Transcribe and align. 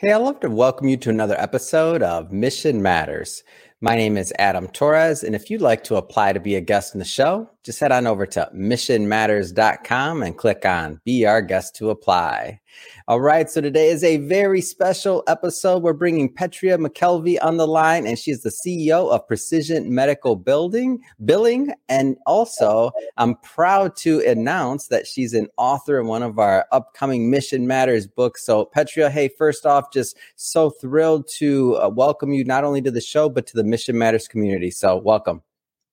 Hey, 0.00 0.12
I'd 0.12 0.18
love 0.18 0.38
to 0.40 0.48
welcome 0.48 0.88
you 0.88 0.96
to 0.98 1.10
another 1.10 1.34
episode 1.40 2.04
of 2.04 2.30
Mission 2.30 2.80
Matters. 2.80 3.42
My 3.80 3.94
name 3.94 4.16
is 4.16 4.32
Adam 4.40 4.66
Torres, 4.66 5.22
and 5.22 5.36
if 5.36 5.50
you'd 5.50 5.60
like 5.60 5.84
to 5.84 5.94
apply 5.94 6.32
to 6.32 6.40
be 6.40 6.56
a 6.56 6.60
guest 6.60 6.96
in 6.96 6.98
the 6.98 7.04
show, 7.04 7.48
just 7.62 7.78
head 7.78 7.92
on 7.92 8.08
over 8.08 8.26
to 8.26 8.50
missionmatters.com 8.52 10.22
and 10.24 10.36
click 10.36 10.66
on 10.66 11.00
Be 11.04 11.24
Our 11.24 11.40
Guest 11.40 11.76
to 11.76 11.90
Apply. 11.90 12.60
All 13.06 13.20
right, 13.20 13.48
so 13.48 13.60
today 13.60 13.88
is 13.88 14.04
a 14.04 14.18
very 14.18 14.60
special 14.60 15.22
episode. 15.26 15.82
We're 15.82 15.94
bringing 15.94 16.32
Petria 16.32 16.76
McKelvey 16.78 17.38
on 17.42 17.56
the 17.56 17.66
line, 17.66 18.06
and 18.06 18.18
she's 18.18 18.42
the 18.42 18.50
CEO 18.50 19.10
of 19.10 19.26
Precision 19.26 19.94
Medical 19.94 20.36
Building 20.36 21.00
Billing. 21.24 21.72
And 21.88 22.16
also, 22.26 22.90
I'm 23.16 23.34
proud 23.36 23.96
to 23.96 24.20
announce 24.20 24.88
that 24.88 25.06
she's 25.06 25.32
an 25.32 25.48
author 25.56 25.98
in 25.98 26.06
one 26.06 26.22
of 26.22 26.38
our 26.38 26.66
upcoming 26.70 27.30
Mission 27.30 27.66
Matters 27.66 28.06
books. 28.06 28.44
So, 28.44 28.70
Petria, 28.76 29.10
hey, 29.10 29.28
first 29.28 29.64
off, 29.64 29.92
just 29.92 30.16
so 30.36 30.68
thrilled 30.68 31.28
to 31.38 31.76
uh, 31.76 31.88
welcome 31.88 32.32
you 32.32 32.44
not 32.44 32.64
only 32.64 32.82
to 32.82 32.90
the 32.90 33.00
show, 33.00 33.28
but 33.28 33.46
to 33.46 33.56
the 33.56 33.64
Mission 33.68 33.96
Matters 33.98 34.28
community. 34.28 34.70
So, 34.70 34.96
welcome. 34.96 35.42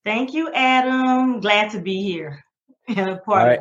Thank 0.04 0.34
you, 0.34 0.52
Adam. 0.54 1.40
Glad 1.40 1.72
to 1.72 1.80
be 1.80 2.04
here. 2.04 2.44
All 2.98 3.16
right. 3.28 3.60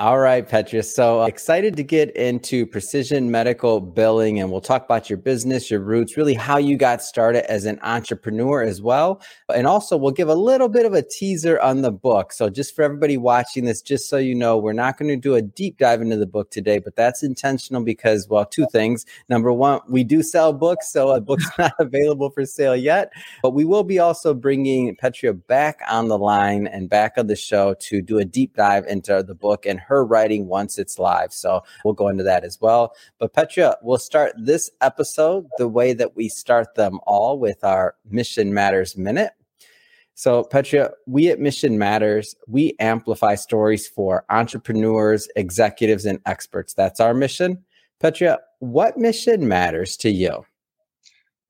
All 0.00 0.18
right, 0.18 0.48
Petra. 0.48 0.82
So 0.82 1.20
uh, 1.20 1.26
excited 1.26 1.76
to 1.76 1.82
get 1.82 2.16
into 2.16 2.64
precision 2.64 3.30
medical 3.30 3.82
billing, 3.82 4.40
and 4.40 4.50
we'll 4.50 4.62
talk 4.62 4.82
about 4.82 5.10
your 5.10 5.18
business, 5.18 5.70
your 5.70 5.80
roots, 5.80 6.16
really 6.16 6.32
how 6.32 6.56
you 6.56 6.78
got 6.78 7.02
started 7.02 7.44
as 7.50 7.66
an 7.66 7.78
entrepreneur 7.82 8.62
as 8.62 8.80
well. 8.80 9.20
And 9.54 9.66
also, 9.66 9.98
we'll 9.98 10.12
give 10.12 10.30
a 10.30 10.34
little 10.34 10.70
bit 10.70 10.86
of 10.86 10.94
a 10.94 11.02
teaser 11.02 11.60
on 11.60 11.82
the 11.82 11.92
book. 11.92 12.32
So, 12.32 12.48
just 12.48 12.74
for 12.74 12.80
everybody 12.80 13.18
watching 13.18 13.66
this, 13.66 13.82
just 13.82 14.08
so 14.08 14.16
you 14.16 14.34
know, 14.34 14.56
we're 14.56 14.72
not 14.72 14.96
going 14.96 15.10
to 15.10 15.18
do 15.18 15.34
a 15.34 15.42
deep 15.42 15.76
dive 15.76 16.00
into 16.00 16.16
the 16.16 16.24
book 16.24 16.50
today, 16.50 16.78
but 16.78 16.96
that's 16.96 17.22
intentional 17.22 17.84
because, 17.84 18.26
well, 18.26 18.46
two 18.46 18.64
things. 18.72 19.04
Number 19.28 19.52
one, 19.52 19.80
we 19.86 20.02
do 20.02 20.22
sell 20.22 20.54
books, 20.54 20.90
so 20.90 21.10
a 21.10 21.20
book's 21.20 21.50
not 21.58 21.74
available 21.78 22.30
for 22.30 22.46
sale 22.46 22.74
yet, 22.74 23.12
but 23.42 23.50
we 23.50 23.66
will 23.66 23.84
be 23.84 23.98
also 23.98 24.32
bringing 24.32 24.96
Petra 24.96 25.34
back 25.34 25.80
on 25.90 26.08
the 26.08 26.16
line 26.16 26.66
and 26.68 26.88
back 26.88 27.18
on 27.18 27.26
the 27.26 27.36
show 27.36 27.74
to 27.80 28.00
do 28.00 28.16
a 28.16 28.24
deep 28.24 28.56
dive 28.56 28.86
into 28.86 29.22
the 29.22 29.34
book 29.34 29.66
and 29.66 29.78
her 29.90 30.04
writing 30.06 30.46
once 30.46 30.78
it's 30.78 30.98
live. 30.98 31.32
So 31.32 31.62
we'll 31.84 31.94
go 31.94 32.08
into 32.08 32.22
that 32.24 32.44
as 32.44 32.60
well. 32.60 32.94
But 33.18 33.34
Petra, 33.34 33.76
we'll 33.82 33.98
start 33.98 34.32
this 34.38 34.70
episode 34.80 35.46
the 35.58 35.68
way 35.68 35.92
that 35.92 36.16
we 36.16 36.28
start 36.28 36.74
them 36.76 37.00
all 37.06 37.38
with 37.38 37.62
our 37.64 37.96
Mission 38.08 38.54
Matters 38.54 38.96
Minute. 38.96 39.32
So, 40.14 40.44
Petra, 40.44 40.90
we 41.06 41.30
at 41.30 41.40
Mission 41.40 41.78
Matters, 41.78 42.36
we 42.46 42.76
amplify 42.78 43.34
stories 43.36 43.88
for 43.88 44.24
entrepreneurs, 44.28 45.28
executives, 45.34 46.04
and 46.04 46.20
experts. 46.26 46.74
That's 46.74 47.00
our 47.00 47.14
mission. 47.14 47.64
Petra, 48.00 48.38
what 48.58 48.98
mission 48.98 49.48
matters 49.48 49.96
to 49.98 50.10
you? 50.10 50.44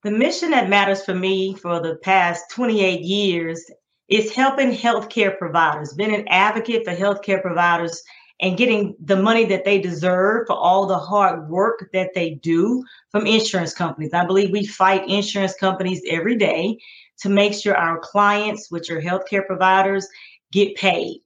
The 0.05 0.13
mission 0.13 0.53
that 0.53 0.71
matters 0.71 1.05
for 1.05 1.15
me 1.15 1.55
for 1.55 1.81
the 1.81 1.97
past 1.97 2.45
28 2.53 3.01
years 3.01 3.71
is 4.09 4.33
helping 4.33 4.73
healthcare 4.73 5.37
providers, 5.39 5.93
being 5.93 6.15
an 6.15 6.27
advocate 6.29 6.85
for 6.85 6.95
healthcare 6.95 7.41
providers 7.41 8.03
and 8.41 8.57
getting 8.57 8.97
the 9.05 9.17
money 9.17 9.45
that 9.45 9.65
they 9.65 9.81
deserve 9.81 10.47
for 10.47 10.57
all 10.57 10.87
the 10.87 10.99
hard 10.99 11.49
work 11.49 11.91
that 11.93 12.15
they 12.15 12.31
do 12.31 12.85
from 13.11 13.27
insurance 13.27 13.75
companies. 13.75 14.15
I 14.15 14.25
believe 14.25 14.51
we 14.51 14.65
fight 14.65 15.09
insurance 15.09 15.55
companies 15.55 16.03
every 16.09 16.37
day 16.37 16.79
to 17.21 17.29
make 17.29 17.53
sure 17.53 17.77
our 17.77 17.99
clients, 17.99 18.71
which 18.71 18.91
are 18.91 19.01
healthcare 19.01 19.47
providers, 19.47 20.09
get 20.53 20.75
paid. 20.77 21.21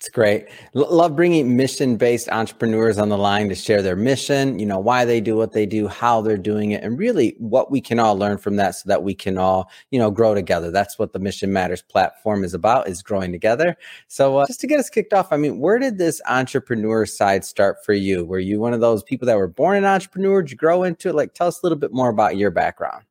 It's 0.00 0.08
great. 0.08 0.46
L- 0.76 0.94
love 0.94 1.16
bringing 1.16 1.56
mission 1.56 1.96
based 1.96 2.28
entrepreneurs 2.28 2.98
on 2.98 3.08
the 3.08 3.18
line 3.18 3.48
to 3.48 3.56
share 3.56 3.82
their 3.82 3.96
mission, 3.96 4.60
you 4.60 4.64
know, 4.64 4.78
why 4.78 5.04
they 5.04 5.20
do 5.20 5.36
what 5.36 5.54
they 5.54 5.66
do, 5.66 5.88
how 5.88 6.20
they're 6.20 6.36
doing 6.36 6.70
it, 6.70 6.84
and 6.84 6.96
really 6.96 7.34
what 7.38 7.72
we 7.72 7.80
can 7.80 7.98
all 7.98 8.16
learn 8.16 8.38
from 8.38 8.54
that 8.56 8.76
so 8.76 8.88
that 8.88 9.02
we 9.02 9.12
can 9.12 9.36
all, 9.38 9.68
you 9.90 9.98
know, 9.98 10.08
grow 10.08 10.34
together. 10.34 10.70
That's 10.70 11.00
what 11.00 11.12
the 11.12 11.18
Mission 11.18 11.52
Matters 11.52 11.82
platform 11.82 12.44
is 12.44 12.54
about, 12.54 12.88
is 12.88 13.02
growing 13.02 13.32
together. 13.32 13.76
So 14.06 14.36
uh, 14.36 14.46
just 14.46 14.60
to 14.60 14.68
get 14.68 14.78
us 14.78 14.88
kicked 14.88 15.12
off, 15.12 15.32
I 15.32 15.36
mean, 15.36 15.58
where 15.58 15.80
did 15.80 15.98
this 15.98 16.22
entrepreneur 16.28 17.04
side 17.04 17.44
start 17.44 17.84
for 17.84 17.92
you? 17.92 18.24
Were 18.24 18.38
you 18.38 18.60
one 18.60 18.74
of 18.74 18.80
those 18.80 19.02
people 19.02 19.26
that 19.26 19.36
were 19.36 19.48
born 19.48 19.78
an 19.78 19.84
entrepreneur? 19.84 20.42
Did 20.42 20.52
you 20.52 20.56
grow 20.58 20.84
into 20.84 21.08
it? 21.08 21.16
Like, 21.16 21.34
tell 21.34 21.48
us 21.48 21.60
a 21.60 21.66
little 21.66 21.78
bit 21.78 21.92
more 21.92 22.08
about 22.08 22.36
your 22.36 22.52
background. 22.52 23.02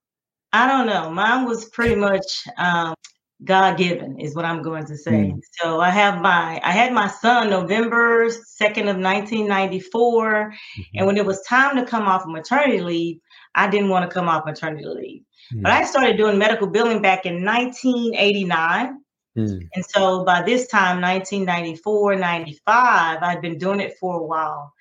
I 0.54 0.66
don't 0.68 0.88
know. 0.88 1.10
Mine 1.10 1.44
was 1.46 1.66
pretty 1.66 1.96
much 1.96 2.48
um, 2.58 2.96
God 3.44 3.78
given 3.78 4.20
is 4.20 4.36
what 4.36 4.46
I'm 4.46 4.62
going 4.62 4.86
to 4.86 4.98
say. 4.98 5.12
Mm. 5.12 5.40
So 5.62 5.80
I 5.80 5.90
have 5.90 6.22
my 6.22 6.60
I 6.64 6.72
had 6.72 6.92
my 6.92 7.08
son 7.08 7.50
November 7.50 8.28
2nd 8.28 8.90
of 8.90 8.98
1994 8.98 10.52
mm-hmm. 10.52 10.82
and 10.96 11.06
when 11.06 11.18
it 11.18 11.26
was 11.26 11.42
time 11.44 11.76
to 11.76 11.86
come 11.86 12.08
off 12.08 12.24
of 12.24 12.30
maternity 12.30 12.82
leave, 12.82 13.20
I 13.54 13.70
didn't 13.70 13.90
want 13.90 14.10
to 14.10 14.14
come 14.14 14.28
off 14.28 14.46
maternity 14.46 14.86
leave. 14.86 15.22
Mm. 15.54 15.62
But 15.62 15.72
I 15.72 15.84
started 15.86 16.18
doing 16.18 16.38
medical 16.38 16.68
billing 16.68 17.02
back 17.02 17.26
in 17.26 17.46
1989. 17.46 19.02
Mm. 19.38 19.68
And 19.76 19.86
so 19.86 20.24
by 20.26 20.42
this 20.42 20.68
time 20.68 21.00
1994, 21.02 22.16
95, 22.16 23.20
I'd 23.22 23.42
been 23.42 23.60
doing 23.60 23.80
it 23.80 23.98
for 24.00 24.20
a 24.20 24.24
while. 24.24 24.74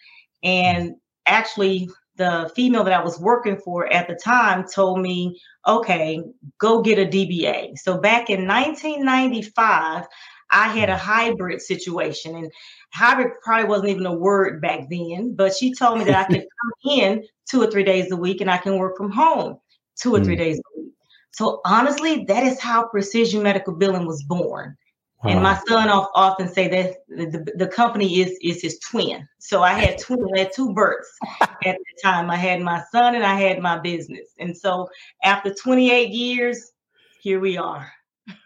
And 0.42 0.94
actually 1.26 1.90
the 2.16 2.50
female 2.54 2.84
that 2.84 2.92
I 2.92 3.02
was 3.02 3.20
working 3.20 3.56
for 3.58 3.92
at 3.92 4.08
the 4.08 4.14
time 4.14 4.64
told 4.66 5.00
me, 5.00 5.40
okay, 5.66 6.22
go 6.58 6.82
get 6.82 6.98
a 6.98 7.06
DBA. 7.06 7.78
So 7.78 7.98
back 7.98 8.30
in 8.30 8.46
1995, 8.46 10.06
I 10.50 10.68
had 10.68 10.88
a 10.88 10.96
hybrid 10.96 11.60
situation, 11.60 12.36
and 12.36 12.52
hybrid 12.92 13.32
probably 13.42 13.68
wasn't 13.68 13.90
even 13.90 14.06
a 14.06 14.14
word 14.14 14.60
back 14.62 14.88
then, 14.88 15.34
but 15.34 15.54
she 15.54 15.74
told 15.74 15.98
me 15.98 16.04
that 16.04 16.14
I 16.16 16.24
could 16.24 16.46
come 16.84 16.92
in 16.92 17.24
two 17.50 17.62
or 17.62 17.70
three 17.70 17.84
days 17.84 18.10
a 18.10 18.16
week 18.16 18.40
and 18.40 18.50
I 18.50 18.58
can 18.58 18.78
work 18.78 18.96
from 18.96 19.10
home 19.10 19.58
two 20.00 20.14
or 20.14 20.20
mm. 20.20 20.24
three 20.24 20.36
days 20.36 20.58
a 20.58 20.80
week. 20.80 20.92
So 21.32 21.60
honestly, 21.64 22.24
that 22.28 22.44
is 22.44 22.60
how 22.60 22.88
precision 22.88 23.42
medical 23.42 23.74
billing 23.74 24.06
was 24.06 24.22
born. 24.22 24.76
And 25.24 25.42
my 25.42 25.58
son 25.66 25.88
often 25.88 26.48
say 26.48 26.68
that 26.68 27.04
the, 27.08 27.52
the 27.56 27.66
company 27.66 28.20
is 28.20 28.38
is 28.42 28.62
his 28.62 28.78
twin. 28.78 29.26
So 29.38 29.62
I 29.62 29.72
had 29.72 29.98
twin, 29.98 30.24
I 30.36 30.40
had 30.40 30.52
two 30.54 30.72
births 30.72 31.10
at 31.40 31.58
the 31.62 32.00
time. 32.02 32.30
I 32.30 32.36
had 32.36 32.60
my 32.60 32.82
son 32.92 33.14
and 33.14 33.24
I 33.24 33.34
had 33.34 33.60
my 33.60 33.78
business. 33.78 34.28
And 34.38 34.56
so 34.56 34.88
after 35.24 35.52
28 35.52 36.10
years, 36.10 36.72
here 37.20 37.40
we 37.40 37.56
are 37.56 37.90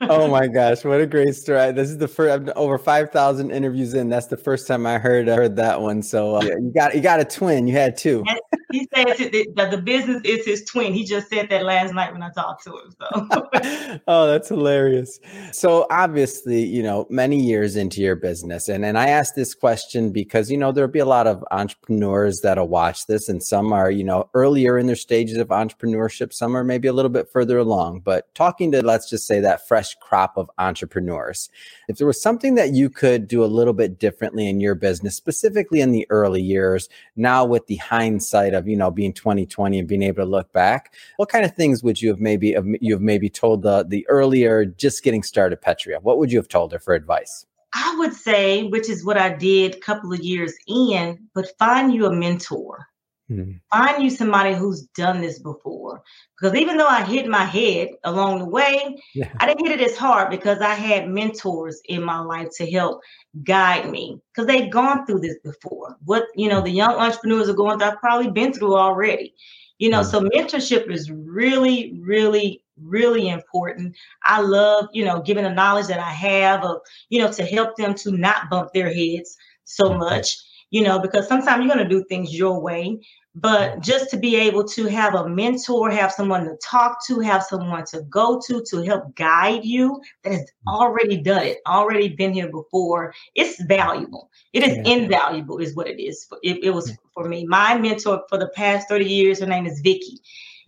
oh 0.02 0.28
my 0.28 0.46
gosh, 0.54 0.84
what 0.84 1.00
a 1.00 1.06
great 1.06 1.34
story! 1.34 1.72
This 1.72 1.90
is 1.90 1.98
the 1.98 2.08
first 2.08 2.48
over 2.56 2.78
five 2.78 3.10
thousand 3.10 3.50
interviews 3.50 3.94
in. 3.94 4.08
That's 4.08 4.26
the 4.26 4.36
first 4.36 4.66
time 4.66 4.86
I 4.86 4.98
heard 4.98 5.28
I 5.28 5.34
heard 5.34 5.56
that 5.56 5.80
one. 5.80 6.02
So 6.02 6.36
uh, 6.36 6.42
you 6.42 6.72
got 6.74 6.94
you 6.94 7.00
got 7.00 7.20
a 7.20 7.24
twin. 7.24 7.66
You 7.66 7.74
had 7.74 7.96
two. 7.96 8.24
He 8.70 8.88
says 8.94 9.18
that 9.18 9.68
the 9.70 9.80
business 9.82 10.22
is 10.24 10.46
his 10.46 10.64
twin. 10.64 10.92
He 10.92 11.04
just 11.04 11.28
said 11.28 11.48
that 11.50 11.64
last 11.64 11.94
night 11.94 12.12
when 12.12 12.22
I 12.22 12.30
talked 12.30 12.64
to 12.64 12.70
him. 12.70 12.94
So. 12.98 14.00
oh, 14.08 14.26
that's 14.26 14.48
hilarious. 14.48 15.20
So 15.52 15.86
obviously, 15.90 16.64
you 16.64 16.82
know, 16.82 17.06
many 17.10 17.40
years 17.40 17.76
into 17.76 18.00
your 18.00 18.16
business, 18.16 18.68
and 18.68 18.84
and 18.84 18.98
I 18.98 19.08
asked 19.08 19.34
this 19.34 19.54
question 19.54 20.12
because 20.12 20.50
you 20.50 20.56
know 20.56 20.72
there'll 20.72 20.90
be 20.90 20.98
a 20.98 21.04
lot 21.04 21.26
of 21.26 21.44
entrepreneurs 21.50 22.40
that'll 22.40 22.68
watch 22.68 23.06
this, 23.06 23.28
and 23.28 23.42
some 23.42 23.72
are 23.72 23.90
you 23.90 24.04
know 24.04 24.28
earlier 24.34 24.78
in 24.78 24.86
their 24.86 24.96
stages 24.96 25.36
of 25.36 25.48
entrepreneurship, 25.48 26.32
some 26.32 26.56
are 26.56 26.64
maybe 26.64 26.88
a 26.88 26.92
little 26.92 27.10
bit 27.10 27.28
further 27.30 27.58
along. 27.58 28.00
But 28.00 28.34
talking 28.34 28.72
to 28.72 28.82
let's 28.82 29.10
just 29.10 29.26
say 29.26 29.40
that 29.40 29.66
fresh 29.66 29.94
crop 29.96 30.36
of 30.36 30.50
entrepreneurs. 30.58 31.50
If 31.88 31.98
there 31.98 32.06
was 32.06 32.20
something 32.20 32.54
that 32.54 32.72
you 32.72 32.90
could 32.90 33.26
do 33.26 33.44
a 33.44 33.46
little 33.46 33.72
bit 33.72 33.98
differently 33.98 34.48
in 34.48 34.60
your 34.60 34.74
business, 34.74 35.16
specifically 35.16 35.80
in 35.80 35.92
the 35.92 36.06
early 36.10 36.42
years, 36.42 36.88
now 37.16 37.44
with 37.44 37.66
the 37.66 37.76
hindsight 37.76 38.54
of, 38.54 38.59
you 38.66 38.76
know, 38.76 38.90
being 38.90 39.12
2020 39.12 39.78
and 39.78 39.88
being 39.88 40.02
able 40.02 40.24
to 40.24 40.30
look 40.30 40.52
back, 40.52 40.94
what 41.16 41.28
kind 41.28 41.44
of 41.44 41.54
things 41.54 41.82
would 41.82 42.00
you 42.00 42.08
have 42.10 42.20
maybe 42.20 42.56
you 42.80 42.94
have 42.94 43.02
maybe 43.02 43.28
told 43.28 43.62
the 43.62 43.84
the 43.86 44.06
earlier 44.08 44.64
just 44.64 45.02
getting 45.02 45.22
started 45.22 45.60
Petria? 45.60 46.02
What 46.02 46.18
would 46.18 46.32
you 46.32 46.38
have 46.38 46.48
told 46.48 46.72
her 46.72 46.78
for 46.78 46.94
advice? 46.94 47.46
I 47.72 47.94
would 47.98 48.14
say, 48.14 48.64
which 48.64 48.88
is 48.88 49.04
what 49.04 49.16
I 49.16 49.32
did 49.32 49.76
a 49.76 49.78
couple 49.78 50.12
of 50.12 50.20
years 50.20 50.54
in, 50.66 51.28
but 51.34 51.56
find 51.58 51.94
you 51.94 52.06
a 52.06 52.12
mentor. 52.12 52.89
Mm-hmm. 53.30 53.52
Find 53.72 54.02
you 54.02 54.10
somebody 54.10 54.54
who's 54.54 54.82
done 54.96 55.20
this 55.20 55.38
before. 55.38 56.02
Because 56.38 56.56
even 56.56 56.76
though 56.76 56.86
I 56.86 57.04
hit 57.04 57.28
my 57.28 57.44
head 57.44 57.90
along 58.04 58.40
the 58.40 58.46
way, 58.46 58.96
yeah. 59.14 59.30
I 59.38 59.46
didn't 59.46 59.66
hit 59.66 59.80
it 59.80 59.90
as 59.90 59.96
hard 59.96 60.30
because 60.30 60.58
I 60.60 60.74
had 60.74 61.08
mentors 61.08 61.80
in 61.84 62.02
my 62.02 62.20
life 62.20 62.48
to 62.56 62.70
help 62.70 63.00
guide 63.44 63.88
me 63.88 64.20
because 64.32 64.46
they've 64.46 64.70
gone 64.70 65.06
through 65.06 65.20
this 65.20 65.38
before. 65.44 65.96
What, 66.04 66.24
you 66.34 66.48
know, 66.48 66.60
the 66.60 66.70
young 66.70 66.94
entrepreneurs 66.94 67.48
are 67.48 67.54
going 67.54 67.78
through, 67.78 67.88
I've 67.88 68.00
probably 68.00 68.30
been 68.30 68.52
through 68.52 68.76
already. 68.76 69.34
You 69.78 69.90
know, 69.90 70.00
mm-hmm. 70.00 70.10
so 70.10 70.20
mentorship 70.22 70.90
is 70.90 71.10
really, 71.10 71.98
really, 72.00 72.64
really 72.82 73.28
important. 73.28 73.96
I 74.24 74.40
love, 74.40 74.88
you 74.92 75.04
know, 75.04 75.20
giving 75.22 75.44
the 75.44 75.54
knowledge 75.54 75.86
that 75.86 76.00
I 76.00 76.10
have 76.10 76.64
of, 76.64 76.78
you 77.10 77.20
know, 77.20 77.30
to 77.32 77.44
help 77.44 77.76
them 77.76 77.94
to 77.94 78.10
not 78.10 78.50
bump 78.50 78.72
their 78.72 78.92
heads 78.92 79.36
so 79.64 79.94
much 79.94 80.36
you 80.70 80.82
know, 80.82 80.98
because 80.98 81.26
sometimes 81.26 81.64
you're 81.64 81.74
going 81.74 81.86
to 81.86 81.94
do 81.94 82.04
things 82.04 82.36
your 82.36 82.60
way, 82.60 83.00
but 83.34 83.80
just 83.80 84.10
to 84.10 84.16
be 84.16 84.34
able 84.34 84.64
to 84.64 84.86
have 84.86 85.14
a 85.14 85.28
mentor, 85.28 85.90
have 85.90 86.10
someone 86.10 86.44
to 86.44 86.56
talk 86.56 86.98
to, 87.06 87.20
have 87.20 87.44
someone 87.44 87.84
to 87.86 88.02
go 88.02 88.40
to 88.46 88.62
to 88.70 88.82
help 88.82 89.14
guide 89.14 89.64
you 89.64 90.00
that 90.24 90.32
has 90.32 90.50
already 90.66 91.16
done 91.16 91.44
it, 91.44 91.58
already 91.66 92.08
been 92.08 92.32
here 92.32 92.50
before, 92.50 93.14
it's 93.36 93.62
valuable. 93.64 94.30
It 94.52 94.64
is 94.64 94.76
yeah. 94.78 94.94
invaluable, 94.94 95.58
is 95.58 95.76
what 95.76 95.86
it 95.86 96.02
is. 96.02 96.26
It, 96.42 96.64
it 96.64 96.70
was 96.70 96.92
for 97.14 97.28
me. 97.28 97.46
My 97.46 97.78
mentor 97.78 98.24
for 98.28 98.36
the 98.36 98.48
past 98.48 98.88
30 98.88 99.04
years, 99.04 99.38
her 99.38 99.46
name 99.46 99.66
is 99.66 99.80
Vicky, 99.80 100.18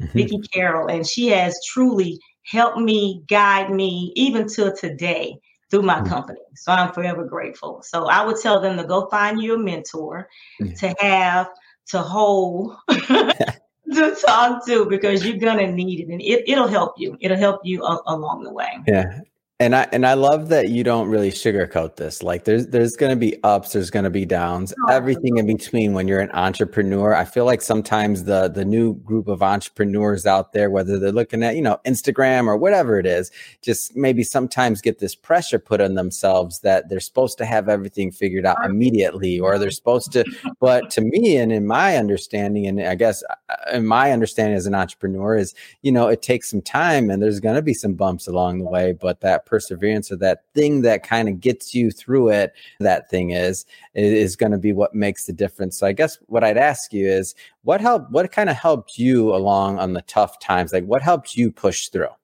mm-hmm. 0.01 0.17
Vicky 0.17 0.39
Carroll, 0.53 0.89
and 0.89 1.05
she 1.05 1.29
has 1.29 1.59
truly 1.67 2.21
helped 2.45 2.79
me, 2.79 3.25
guide 3.29 3.71
me, 3.71 4.13
even 4.15 4.47
till 4.47 4.75
today 4.77 5.37
through 5.69 5.83
my 5.83 5.97
mm-hmm. 5.97 6.09
company. 6.09 6.41
So 6.55 6.71
I'm 6.71 6.93
forever 6.93 7.25
grateful. 7.25 7.83
So 7.83 8.07
I 8.07 8.25
would 8.25 8.37
tell 8.41 8.61
them 8.61 8.77
to 8.77 8.85
go 8.85 9.09
find 9.09 9.43
you 9.43 9.55
a 9.55 9.59
mentor, 9.59 10.29
mm-hmm. 10.61 10.75
to 10.75 10.95
have 11.01 11.49
to 11.89 11.99
hold 11.99 12.77
to 12.91 14.17
talk 14.27 14.67
to 14.67 14.87
because 14.87 15.25
you're 15.25 15.37
gonna 15.37 15.71
need 15.71 16.01
it 16.01 16.13
and 16.13 16.21
it, 16.23 16.49
it'll 16.49 16.69
help 16.69 16.95
you. 16.97 17.17
It'll 17.21 17.37
help 17.37 17.61
you 17.65 17.83
a- 17.85 18.03
along 18.07 18.45
the 18.45 18.53
way. 18.53 18.71
Yeah 18.87 19.21
and 19.63 19.77
I 19.77 19.89
and 19.93 20.05
I 20.05 20.15
love 20.15 20.49
that 20.49 20.71
you 20.71 20.83
don't 20.83 21.09
really 21.09 21.31
sugarcoat 21.31 21.95
this. 21.95 22.21
Like 22.21 22.45
there's 22.45 22.67
there's 22.67 22.97
going 22.97 23.11
to 23.11 23.17
be 23.17 23.41
ups, 23.45 23.73
there's 23.73 23.91
going 23.91 24.05
to 24.05 24.11
be 24.11 24.27
downs, 24.27 24.75
oh, 24.89 24.93
everything 24.93 25.37
in 25.37 25.47
between 25.47 25.93
when 25.93 26.09
you're 26.09 26.21
an 26.21 26.33
entrepreneur. 26.33 27.15
I 27.15 27.25
feel 27.25 27.45
like 27.45 27.63
sometimes 27.63 28.25
the 28.25 28.49
the 28.49 28.65
new 28.65 28.95
group 28.95 29.29
of 29.29 29.41
entrepreneurs 29.41 30.27
out 30.27 30.53
there 30.53 30.69
whether 30.69 30.99
they're 30.99 31.13
looking 31.13 31.45
at, 31.45 31.55
you 31.55 31.63
know, 31.63 31.79
Instagram 31.87 32.47
or 32.49 32.57
whatever 32.57 32.99
it 32.99 33.07
is, 33.07 33.31
just 33.63 33.95
maybe 33.95 34.25
sometimes 34.25 34.81
get 34.81 34.99
this 34.99 35.15
pressure 35.15 35.61
put 35.61 35.81
on 35.81 35.95
themselves 35.95 36.59
that 36.61 36.89
they're 36.89 36.99
supposed 36.99 37.39
to 37.39 37.45
have 37.45 37.69
everything 37.69 38.11
figured 38.11 38.45
out 38.45 38.65
immediately 38.65 39.39
or 39.39 39.59
they're 39.59 39.71
supposed 39.71 40.11
to 40.13 40.25
but 40.61 40.91
to 40.91 41.01
me 41.01 41.37
and 41.37 41.53
in 41.53 41.69
my 41.69 41.97
understanding 41.97 42.67
and 42.67 42.81
I 42.83 42.97
guess 42.97 43.23
uh, 43.31 43.55
in 43.73 43.87
my 43.87 44.11
understanding 44.11 44.57
as 44.57 44.67
an 44.67 44.75
entrepreneur 44.75 45.37
is, 45.37 45.55
you 45.83 45.93
know, 45.93 46.09
it 46.09 46.21
takes 46.21 46.51
some 46.51 46.63
time 46.63 47.11
and 47.11 47.23
there's 47.23 47.39
going 47.39 47.55
to 47.55 47.63
be 47.63 47.75
some 47.75 47.95
bumps 47.95 48.27
along 48.27 48.59
the 48.59 48.69
way, 48.69 48.93
but 48.93 49.21
that 49.21 49.47
perseverance 49.53 50.11
or 50.11 50.17
that 50.17 50.45
thing 50.55 50.81
that 50.81 51.03
kind 51.03 51.29
of 51.29 51.39
gets 51.39 51.75
you 51.75 51.91
through 51.91 52.31
it, 52.31 52.55
that 52.81 53.11
thing 53.11 53.31
is, 53.31 53.67
is 53.95 54.35
going 54.35 54.53
to 54.53 54.57
be 54.57 54.73
what 54.73 54.95
makes 54.95 55.27
the 55.27 55.33
difference. 55.33 55.77
So 55.79 55.87
I 55.87 55.93
guess 55.93 56.17
what 56.29 56.43
I'd 56.43 56.57
ask 56.57 56.91
you 56.91 57.07
is 57.07 57.35
what 57.63 57.83
helped, 57.83 58.11
what 58.11 58.33
kind 58.33 58.49
of 58.49 58.57
helped 58.57 58.97
you 58.97 59.35
along 59.35 59.79
on 59.79 59.93
the 59.93 60.01
tough 60.03 60.39
times? 60.39 60.73
Like 60.73 60.87
what 60.87 61.03
helped 61.03 61.37
you 61.37 61.53
push 61.53 61.89
through? 61.89 62.15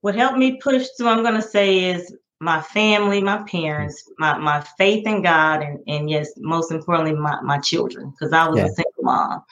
What 0.00 0.16
helped 0.16 0.38
me 0.38 0.58
push 0.60 0.88
through, 0.96 1.08
I'm 1.08 1.22
going 1.22 1.40
to 1.40 1.42
say 1.42 1.90
is 1.90 2.12
my 2.40 2.60
family, 2.60 3.20
my 3.20 3.38
mm. 3.38 3.48
parents, 3.48 4.10
my, 4.18 4.36
my 4.38 4.60
faith 4.76 5.06
in 5.06 5.22
God, 5.22 5.62
and, 5.62 5.78
and 5.86 6.10
yes, 6.10 6.28
most 6.38 6.72
importantly, 6.72 7.14
my, 7.14 7.40
my 7.42 7.58
children, 7.58 8.10
because 8.10 8.32
I 8.32 8.48
was 8.48 8.58
yeah. 8.58 8.66
a 8.66 8.68
single 8.70 9.02
mom. 9.02 9.44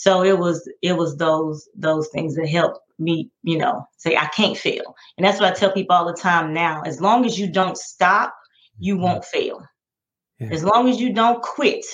So 0.00 0.24
it 0.24 0.38
was 0.38 0.66
it 0.80 0.96
was 0.96 1.18
those 1.18 1.68
those 1.76 2.08
things 2.08 2.34
that 2.36 2.48
helped 2.48 2.78
me, 2.98 3.30
you 3.42 3.58
know, 3.58 3.86
say 3.98 4.16
I 4.16 4.28
can't 4.28 4.56
fail. 4.56 4.96
And 5.18 5.26
that's 5.26 5.38
what 5.38 5.52
I 5.52 5.54
tell 5.54 5.72
people 5.72 5.94
all 5.94 6.06
the 6.06 6.14
time 6.14 6.54
now. 6.54 6.80
As 6.86 7.02
long 7.02 7.26
as 7.26 7.38
you 7.38 7.52
don't 7.52 7.76
stop, 7.76 8.34
you 8.78 8.94
mm-hmm. 8.94 9.04
won't 9.04 9.26
fail. 9.26 9.62
Yeah. 10.38 10.48
As 10.52 10.64
long 10.64 10.88
as 10.88 10.98
you 10.98 11.12
don't 11.12 11.42
quit, 11.42 11.84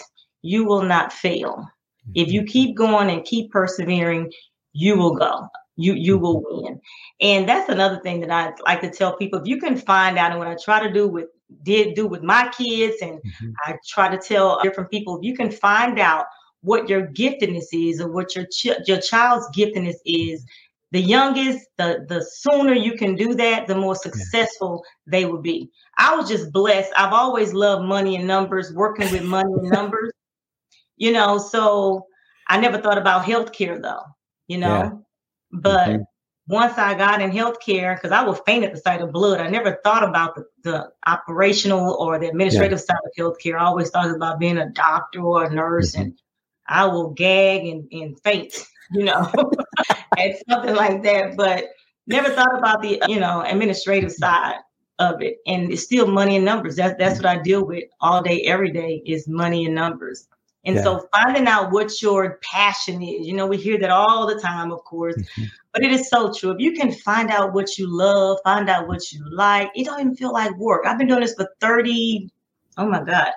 you 0.42 0.64
will 0.64 0.82
not 0.82 1.12
fail. 1.12 1.66
If 2.14 2.30
you 2.30 2.42
mm-hmm. 2.42 2.52
keep 2.52 2.76
going 2.76 3.10
and 3.10 3.24
keep 3.24 3.50
persevering, 3.50 4.30
you 4.72 4.96
will 4.96 5.16
go. 5.16 5.48
You 5.74 5.94
you 5.94 6.16
will 6.16 6.42
mm-hmm. 6.42 6.62
win. 6.62 6.80
And 7.20 7.48
that's 7.48 7.68
another 7.68 7.98
thing 8.04 8.20
that 8.20 8.30
I 8.30 8.52
like 8.64 8.82
to 8.82 8.90
tell 8.90 9.16
people. 9.16 9.40
If 9.40 9.48
you 9.48 9.58
can 9.58 9.76
find 9.76 10.16
out, 10.16 10.30
and 10.30 10.38
what 10.38 10.46
I 10.46 10.56
try 10.64 10.78
to 10.86 10.92
do 10.92 11.08
with 11.08 11.26
did 11.64 11.96
do 11.96 12.06
with 12.06 12.22
my 12.22 12.52
kids, 12.56 12.98
and 13.02 13.18
mm-hmm. 13.18 13.50
I 13.64 13.78
try 13.84 14.08
to 14.08 14.16
tell 14.16 14.62
different 14.62 14.92
people, 14.92 15.18
if 15.18 15.24
you 15.24 15.34
can 15.34 15.50
find 15.50 15.98
out 15.98 16.26
what 16.66 16.88
your 16.88 17.06
giftedness 17.06 17.66
is 17.72 18.00
or 18.00 18.10
what 18.10 18.34
your 18.34 18.44
ch- 18.46 18.88
your 18.88 19.00
child's 19.00 19.46
giftedness 19.56 19.94
is, 20.04 20.44
the 20.90 21.00
youngest, 21.00 21.64
the 21.78 22.04
the 22.08 22.24
sooner 22.24 22.72
you 22.72 22.94
can 22.94 23.14
do 23.14 23.34
that, 23.34 23.68
the 23.68 23.74
more 23.76 23.94
successful 23.94 24.84
they 25.06 25.24
will 25.26 25.40
be. 25.40 25.70
I 25.96 26.16
was 26.16 26.28
just 26.28 26.52
blessed. 26.52 26.90
I've 26.96 27.12
always 27.12 27.54
loved 27.54 27.84
money 27.84 28.16
and 28.16 28.26
numbers, 28.26 28.72
working 28.72 29.10
with 29.12 29.22
money 29.22 29.52
and 29.52 29.70
numbers. 29.70 30.10
You 30.98 31.12
know, 31.12 31.36
so 31.36 32.06
I 32.48 32.58
never 32.58 32.78
thought 32.78 32.96
about 32.96 33.26
healthcare 33.26 33.82
though, 33.82 34.00
you 34.48 34.56
know. 34.56 34.66
Yeah. 34.66 34.90
But 35.52 35.88
mm-hmm. 35.88 36.02
once 36.48 36.78
I 36.78 36.94
got 36.94 37.20
in 37.20 37.30
healthcare, 37.30 37.94
because 37.94 38.12
I 38.12 38.26
would 38.26 38.40
faint 38.46 38.64
at 38.64 38.72
the 38.72 38.80
sight 38.80 39.02
of 39.02 39.12
blood, 39.12 39.38
I 39.38 39.50
never 39.50 39.78
thought 39.84 40.08
about 40.08 40.36
the, 40.36 40.44
the 40.64 40.88
operational 41.06 41.96
or 42.00 42.18
the 42.18 42.28
administrative 42.28 42.78
yeah. 42.78 42.94
side 42.94 43.04
of 43.04 43.12
healthcare. 43.18 43.60
I 43.60 43.66
always 43.66 43.90
thought 43.90 44.10
about 44.10 44.40
being 44.40 44.56
a 44.56 44.70
doctor 44.70 45.20
or 45.20 45.44
a 45.44 45.54
nurse, 45.54 45.92
mm-hmm. 45.92 46.04
and 46.04 46.18
I 46.68 46.86
will 46.86 47.10
gag 47.10 47.66
and, 47.66 47.88
and 47.92 48.20
faint 48.20 48.66
you 48.90 49.04
know, 49.04 49.30
and 50.18 50.34
something 50.48 50.74
like 50.74 51.02
that. 51.02 51.36
But 51.36 51.66
never 52.06 52.30
thought 52.30 52.56
about 52.56 52.82
the, 52.82 53.00
you 53.08 53.20
know, 53.20 53.42
administrative 53.42 54.12
side 54.12 54.56
of 54.98 55.20
it. 55.22 55.38
And 55.46 55.72
it's 55.72 55.82
still 55.82 56.06
money 56.06 56.36
and 56.36 56.44
numbers. 56.44 56.76
That's 56.76 56.96
that's 56.98 57.16
what 57.16 57.26
I 57.26 57.38
deal 57.38 57.64
with 57.64 57.84
all 58.00 58.22
day, 58.22 58.42
every 58.42 58.70
day 58.70 59.02
is 59.06 59.28
money 59.28 59.66
and 59.66 59.74
numbers. 59.74 60.28
And 60.64 60.76
yeah. 60.76 60.82
so 60.82 61.08
finding 61.14 61.46
out 61.46 61.70
what 61.70 62.02
your 62.02 62.40
passion 62.42 63.00
is, 63.00 63.24
you 63.24 63.34
know, 63.34 63.46
we 63.46 63.56
hear 63.56 63.78
that 63.78 63.90
all 63.90 64.26
the 64.26 64.40
time, 64.40 64.72
of 64.72 64.82
course, 64.82 65.14
mm-hmm. 65.14 65.44
but 65.72 65.84
it 65.84 65.92
is 65.92 66.08
so 66.08 66.32
true. 66.32 66.50
If 66.50 66.58
you 66.58 66.72
can 66.72 66.90
find 66.90 67.30
out 67.30 67.52
what 67.52 67.78
you 67.78 67.86
love, 67.88 68.38
find 68.42 68.68
out 68.68 68.88
what 68.88 69.12
you 69.12 69.24
like, 69.30 69.70
it 69.76 69.84
don't 69.84 70.00
even 70.00 70.16
feel 70.16 70.32
like 70.32 70.56
work. 70.56 70.84
I've 70.84 70.98
been 70.98 71.06
doing 71.06 71.20
this 71.20 71.34
for 71.34 71.48
30, 71.60 72.28
oh 72.78 72.86
my 72.88 73.00
God, 73.00 73.30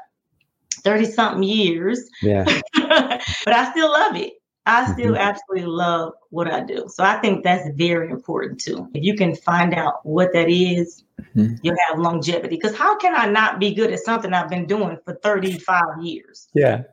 30 0.83 1.05
something 1.05 1.43
years. 1.43 2.09
Yeah. 2.23 2.45
but 3.45 3.53
I 3.53 3.71
still 3.71 3.91
love 3.91 4.15
it. 4.15 4.33
I 4.65 4.91
still 4.93 5.13
mm-hmm. 5.13 5.21
absolutely 5.21 5.67
love 5.67 6.13
what 6.29 6.51
I 6.51 6.61
do. 6.61 6.85
So 6.89 7.03
I 7.03 7.17
think 7.17 7.43
that's 7.43 7.67
very 7.75 8.11
important 8.11 8.59
too. 8.59 8.87
If 8.93 9.03
you 9.03 9.15
can 9.15 9.35
find 9.35 9.73
out 9.73 10.05
what 10.05 10.31
that 10.33 10.47
is, 10.49 11.03
mm-hmm. 11.35 11.55
you'll 11.63 11.77
have 11.89 11.97
longevity. 11.97 12.55
Because 12.55 12.75
how 12.75 12.95
can 12.97 13.15
I 13.15 13.25
not 13.25 13.59
be 13.59 13.73
good 13.73 13.91
at 13.91 13.99
something 13.99 14.31
I've 14.31 14.49
been 14.49 14.67
doing 14.67 14.97
for 15.05 15.15
35 15.15 15.83
years? 16.01 16.49
Yeah 16.53 16.83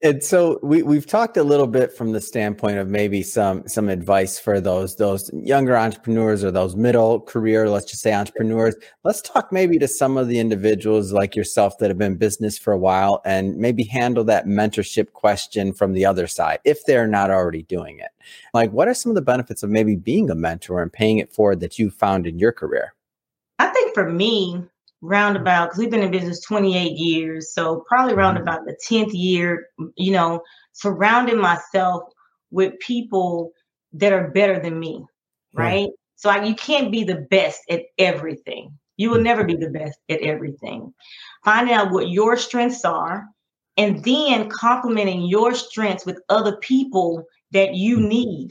and 0.00 0.22
so 0.22 0.60
we 0.62 0.82
we've 0.82 1.06
talked 1.06 1.36
a 1.36 1.42
little 1.42 1.66
bit 1.66 1.92
from 1.92 2.12
the 2.12 2.20
standpoint 2.20 2.78
of 2.78 2.88
maybe 2.88 3.22
some 3.22 3.66
some 3.66 3.88
advice 3.88 4.38
for 4.38 4.60
those 4.60 4.94
those 4.96 5.28
younger 5.32 5.76
entrepreneurs 5.76 6.44
or 6.44 6.52
those 6.52 6.76
middle 6.76 7.20
career 7.20 7.68
let's 7.68 7.86
just 7.86 8.02
say 8.02 8.12
entrepreneurs. 8.12 8.76
Let's 9.02 9.20
talk 9.20 9.52
maybe 9.52 9.78
to 9.78 9.88
some 9.88 10.16
of 10.16 10.28
the 10.28 10.38
individuals 10.38 11.12
like 11.12 11.34
yourself 11.34 11.78
that 11.78 11.90
have 11.90 11.98
been 11.98 12.16
business 12.16 12.56
for 12.56 12.72
a 12.72 12.78
while 12.78 13.20
and 13.24 13.56
maybe 13.56 13.82
handle 13.82 14.22
that 14.24 14.46
mentorship 14.46 15.12
question 15.12 15.72
from 15.72 15.94
the 15.94 16.06
other 16.06 16.28
side 16.28 16.60
if 16.64 16.84
they're 16.84 17.08
not 17.08 17.30
already 17.30 17.64
doing 17.64 17.98
it. 17.98 18.10
Like 18.54 18.70
what 18.70 18.86
are 18.86 18.94
some 18.94 19.10
of 19.10 19.16
the 19.16 19.22
benefits 19.22 19.64
of 19.64 19.70
maybe 19.70 19.96
being 19.96 20.30
a 20.30 20.36
mentor 20.36 20.80
and 20.80 20.92
paying 20.92 21.18
it 21.18 21.32
forward 21.32 21.58
that 21.60 21.78
you 21.78 21.90
found 21.90 22.26
in 22.26 22.38
your 22.38 22.52
career? 22.52 22.94
I 23.58 23.66
think 23.66 23.94
for 23.94 24.08
me 24.08 24.64
roundabout 25.00 25.66
because 25.66 25.78
we've 25.78 25.90
been 25.90 26.02
in 26.02 26.10
business 26.10 26.40
28 26.40 26.96
years 26.96 27.52
so 27.52 27.84
probably 27.88 28.14
around 28.14 28.34
mm-hmm. 28.34 28.42
about 28.42 28.64
the 28.64 28.76
10th 28.88 29.12
year 29.12 29.68
you 29.96 30.10
know 30.10 30.42
surrounding 30.72 31.38
myself 31.38 32.02
with 32.50 32.78
people 32.80 33.52
that 33.92 34.12
are 34.12 34.28
better 34.28 34.58
than 34.58 34.78
me 34.78 35.04
right 35.54 35.88
so 36.16 36.28
I, 36.28 36.44
you 36.44 36.54
can't 36.54 36.90
be 36.90 37.04
the 37.04 37.26
best 37.30 37.60
at 37.70 37.82
everything 37.98 38.76
you 38.96 39.10
will 39.10 39.20
never 39.20 39.44
be 39.44 39.54
the 39.54 39.70
best 39.70 39.98
at 40.08 40.20
everything 40.20 40.92
finding 41.44 41.74
out 41.74 41.92
what 41.92 42.10
your 42.10 42.36
strengths 42.36 42.84
are 42.84 43.24
and 43.76 44.02
then 44.02 44.50
complementing 44.50 45.22
your 45.22 45.54
strengths 45.54 46.04
with 46.04 46.20
other 46.28 46.56
people 46.56 47.24
that 47.52 47.74
you 47.74 47.98
mm-hmm. 47.98 48.08
need 48.08 48.50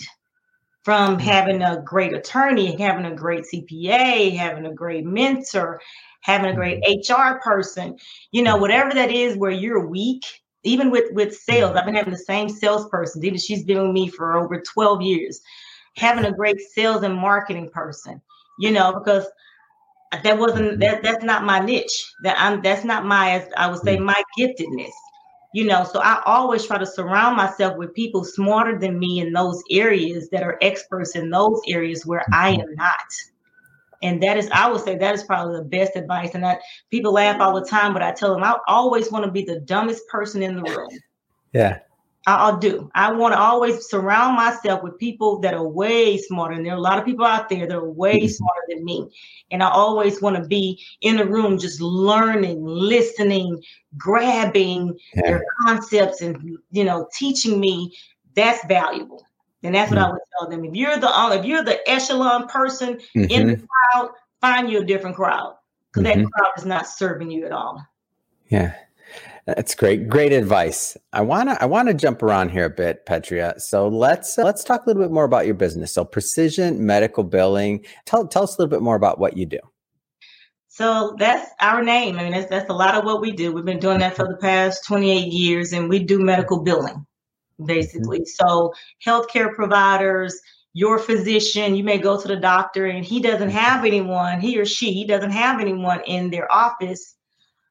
from 0.84 1.18
mm-hmm. 1.18 1.28
having 1.28 1.62
a 1.62 1.82
great 1.82 2.14
attorney, 2.14 2.82
having 2.82 3.06
a 3.06 3.14
great 3.14 3.44
CPA, 3.54 4.36
having 4.36 4.66
a 4.66 4.74
great 4.74 5.06
mentor, 5.06 5.82
having 6.22 6.52
a 6.52 6.56
great 6.56 6.80
HR 6.86 7.14
mm-hmm. 7.14 7.40
person, 7.42 7.98
you 8.32 8.42
know, 8.42 8.58
whatever 8.58 8.94
that 8.94 9.12
is 9.12 9.38
where 9.38 9.52
you're 9.52 9.88
weak. 9.88 10.24
Even 10.64 10.92
with 10.92 11.06
with 11.14 11.36
sales, 11.36 11.76
I've 11.76 11.86
been 11.86 11.96
having 11.96 12.12
the 12.12 12.18
same 12.18 12.50
salesperson. 12.50 13.24
Even 13.24 13.40
she's 13.40 13.64
been 13.64 13.82
with 13.82 13.92
me 13.92 14.10
for 14.10 14.38
over 14.38 14.62
12 14.62 15.02
years. 15.02 15.40
Having 15.96 16.26
a 16.26 16.34
great 16.34 16.60
sales 16.60 17.04
and 17.04 17.16
marketing 17.16 17.70
person, 17.70 18.22
you 18.60 18.72
know, 18.72 18.92
because 18.92 19.26
that 20.24 20.38
wasn't 20.38 20.72
mm-hmm. 20.72 20.80
that 20.80 21.04
that's 21.04 21.24
not 21.24 21.46
my 21.46 21.60
niche. 21.60 22.14
That 22.24 22.36
I'm 22.40 22.62
that's 22.62 22.84
not 22.84 23.06
my 23.06 23.48
I 23.56 23.70
would 23.70 23.82
say 23.82 23.96
mm-hmm. 23.96 24.06
my 24.06 24.22
giftedness. 24.38 24.92
You 25.54 25.64
know, 25.66 25.86
so 25.86 26.02
I 26.02 26.22
always 26.26 26.66
try 26.66 26.78
to 26.78 26.86
surround 26.86 27.38
myself 27.38 27.78
with 27.78 27.94
people 27.94 28.26
smarter 28.26 28.78
than 28.78 29.00
me 29.00 29.22
in 29.22 29.32
those 29.32 29.64
areas 29.72 30.30
that 30.30 30.44
are 30.44 30.58
experts 30.62 31.16
in 31.16 31.30
those 31.30 31.62
areas 31.68 32.06
where 32.06 32.26
I 32.34 32.52
am 32.52 32.76
not 32.76 33.06
and 34.02 34.22
that 34.22 34.38
is 34.38 34.50
i 34.54 34.70
would 34.70 34.84
say 34.84 34.98
that 34.98 35.16
is 35.16 35.24
probably 35.24 35.58
the 35.58 35.66
best 35.66 35.96
advice 35.96 36.34
and 36.34 36.44
that 36.44 36.60
people 36.92 37.14
laugh 37.14 37.40
all 37.40 37.60
the 37.60 37.68
time 37.68 37.94
but 37.94 38.02
i 38.02 38.12
tell 38.12 38.34
them 38.34 38.44
i 38.44 38.56
always 38.68 39.12
want 39.12 39.26
to 39.26 39.32
be 39.32 39.44
the 39.44 39.60
dumbest 39.62 40.08
person 40.08 40.42
in 40.42 40.56
the 40.56 40.64
room 40.64 40.90
yeah 41.54 41.80
I'll 42.28 42.58
do. 42.58 42.92
I 42.94 43.14
want 43.14 43.34
to 43.34 43.40
always 43.40 43.88
surround 43.88 44.36
myself 44.36 44.84
with 44.84 45.00
people 45.00 45.40
that 45.40 45.54
are 45.54 45.66
way 45.66 46.18
smarter. 46.18 46.56
And 46.56 46.66
there 46.66 46.74
are 46.74 46.78
a 46.78 46.82
lot 46.82 47.00
of 47.00 47.06
people 47.06 47.26
out 47.26 47.48
there 47.48 47.66
that 47.66 47.76
are 47.76 47.90
way 47.90 48.20
mm-hmm. 48.20 48.28
smarter 48.28 48.62
than 48.68 48.84
me. 48.84 49.10
And 49.50 49.64
I 49.64 49.70
always 49.70 50.22
want 50.22 50.36
to 50.36 50.46
be 50.46 50.84
in 51.00 51.16
the 51.16 51.26
room 51.26 51.58
just 51.58 51.80
learning, 51.80 52.66
listening, 52.66 53.64
grabbing 53.98 55.00
yeah. 55.16 55.22
their 55.22 55.46
concepts 55.66 56.22
and 56.22 56.58
you 56.70 56.84
know, 56.84 57.08
teaching 57.14 57.62
me. 57.62 57.96
That's 58.36 58.64
valuable. 58.68 59.26
And 59.64 59.74
that's 59.74 59.92
what 59.92 60.00
mm-hmm. 60.00 60.10
I 60.10 60.12
would 60.12 60.22
tell 60.40 60.50
them. 60.50 60.66
If 60.66 60.76
you're 60.76 60.98
the 60.98 61.10
if 61.34 61.46
you're 61.46 61.64
the 61.64 61.80
echelon 61.90 62.48
person 62.48 62.96
mm-hmm. 62.96 63.24
in 63.32 63.48
the 63.48 63.54
mm-hmm. 63.56 63.66
crowd, 63.94 64.10
find 64.40 64.70
you 64.70 64.82
a 64.82 64.86
different 64.86 65.16
crowd. 65.16 65.56
Because 65.92 66.04
that 66.04 66.18
mm-hmm. 66.18 66.28
crowd 66.28 66.52
is 66.58 66.66
not 66.66 66.88
serving 66.88 67.32
you 67.32 67.46
at 67.46 67.52
all. 67.52 67.84
Yeah. 68.50 68.74
That's 69.48 69.76
great. 69.76 70.10
Great 70.10 70.34
advice. 70.34 70.98
I 71.14 71.22
want 71.22 71.48
to 71.48 71.62
I 71.64 71.66
want 71.66 71.88
to 71.88 71.94
jump 71.94 72.22
around 72.22 72.50
here 72.50 72.66
a 72.66 72.70
bit, 72.70 73.06
Petria. 73.06 73.60
So 73.62 73.88
let's 73.88 74.38
uh, 74.38 74.44
let's 74.44 74.64
talk 74.64 74.86
a 74.86 74.90
little 74.90 75.02
bit 75.02 75.12
more 75.12 75.24
about 75.24 75.46
your 75.46 75.56
business. 75.56 75.94
So 75.94 76.04
Precision 76.04 76.86
Medical 76.86 77.24
Billing. 77.24 77.86
Tell 78.06 78.28
tell 78.28 78.44
us 78.44 78.58
a 78.58 78.62
little 78.62 78.70
bit 78.70 78.84
more 78.84 78.98
about 78.98 79.20
what 79.20 79.38
you 79.38 79.46
do. 79.46 79.60
So 80.68 81.16
that's 81.18 81.50
our 81.62 81.82
name. 81.82 82.20
I 82.20 82.24
mean, 82.24 82.34
that's 82.34 82.50
that's 82.50 82.70
a 82.70 82.74
lot 82.74 82.96
of 82.96 83.06
what 83.06 83.22
we 83.22 83.32
do. 83.32 83.54
We've 83.54 83.64
been 83.64 83.80
doing 83.80 84.00
that 84.00 84.18
for 84.18 84.28
the 84.28 84.36
past 84.36 84.86
28 84.86 85.32
years, 85.32 85.72
and 85.72 85.88
we 85.88 86.00
do 86.00 86.20
medical 86.20 86.62
billing, 86.62 87.07
basically. 87.66 88.20
Mm-hmm. 88.20 88.46
So 88.48 88.74
healthcare 89.06 89.54
providers, 89.54 90.40
your 90.74 91.00
physician, 91.00 91.76
you 91.76 91.84
may 91.84 91.98
go 91.98 92.22
to 92.22 92.28
the 92.28 92.36
doctor, 92.36 92.86
and 92.86 93.04
he 93.04 93.20
doesn't 93.20 93.50
have 93.50 93.86
anyone, 93.86 94.40
he 94.40 94.60
or 94.60 94.66
she 94.66 95.06
doesn't 95.06 95.32
have 95.32 95.60
anyone 95.60 96.02
in 96.06 96.30
their 96.30 96.52
office 96.54 97.16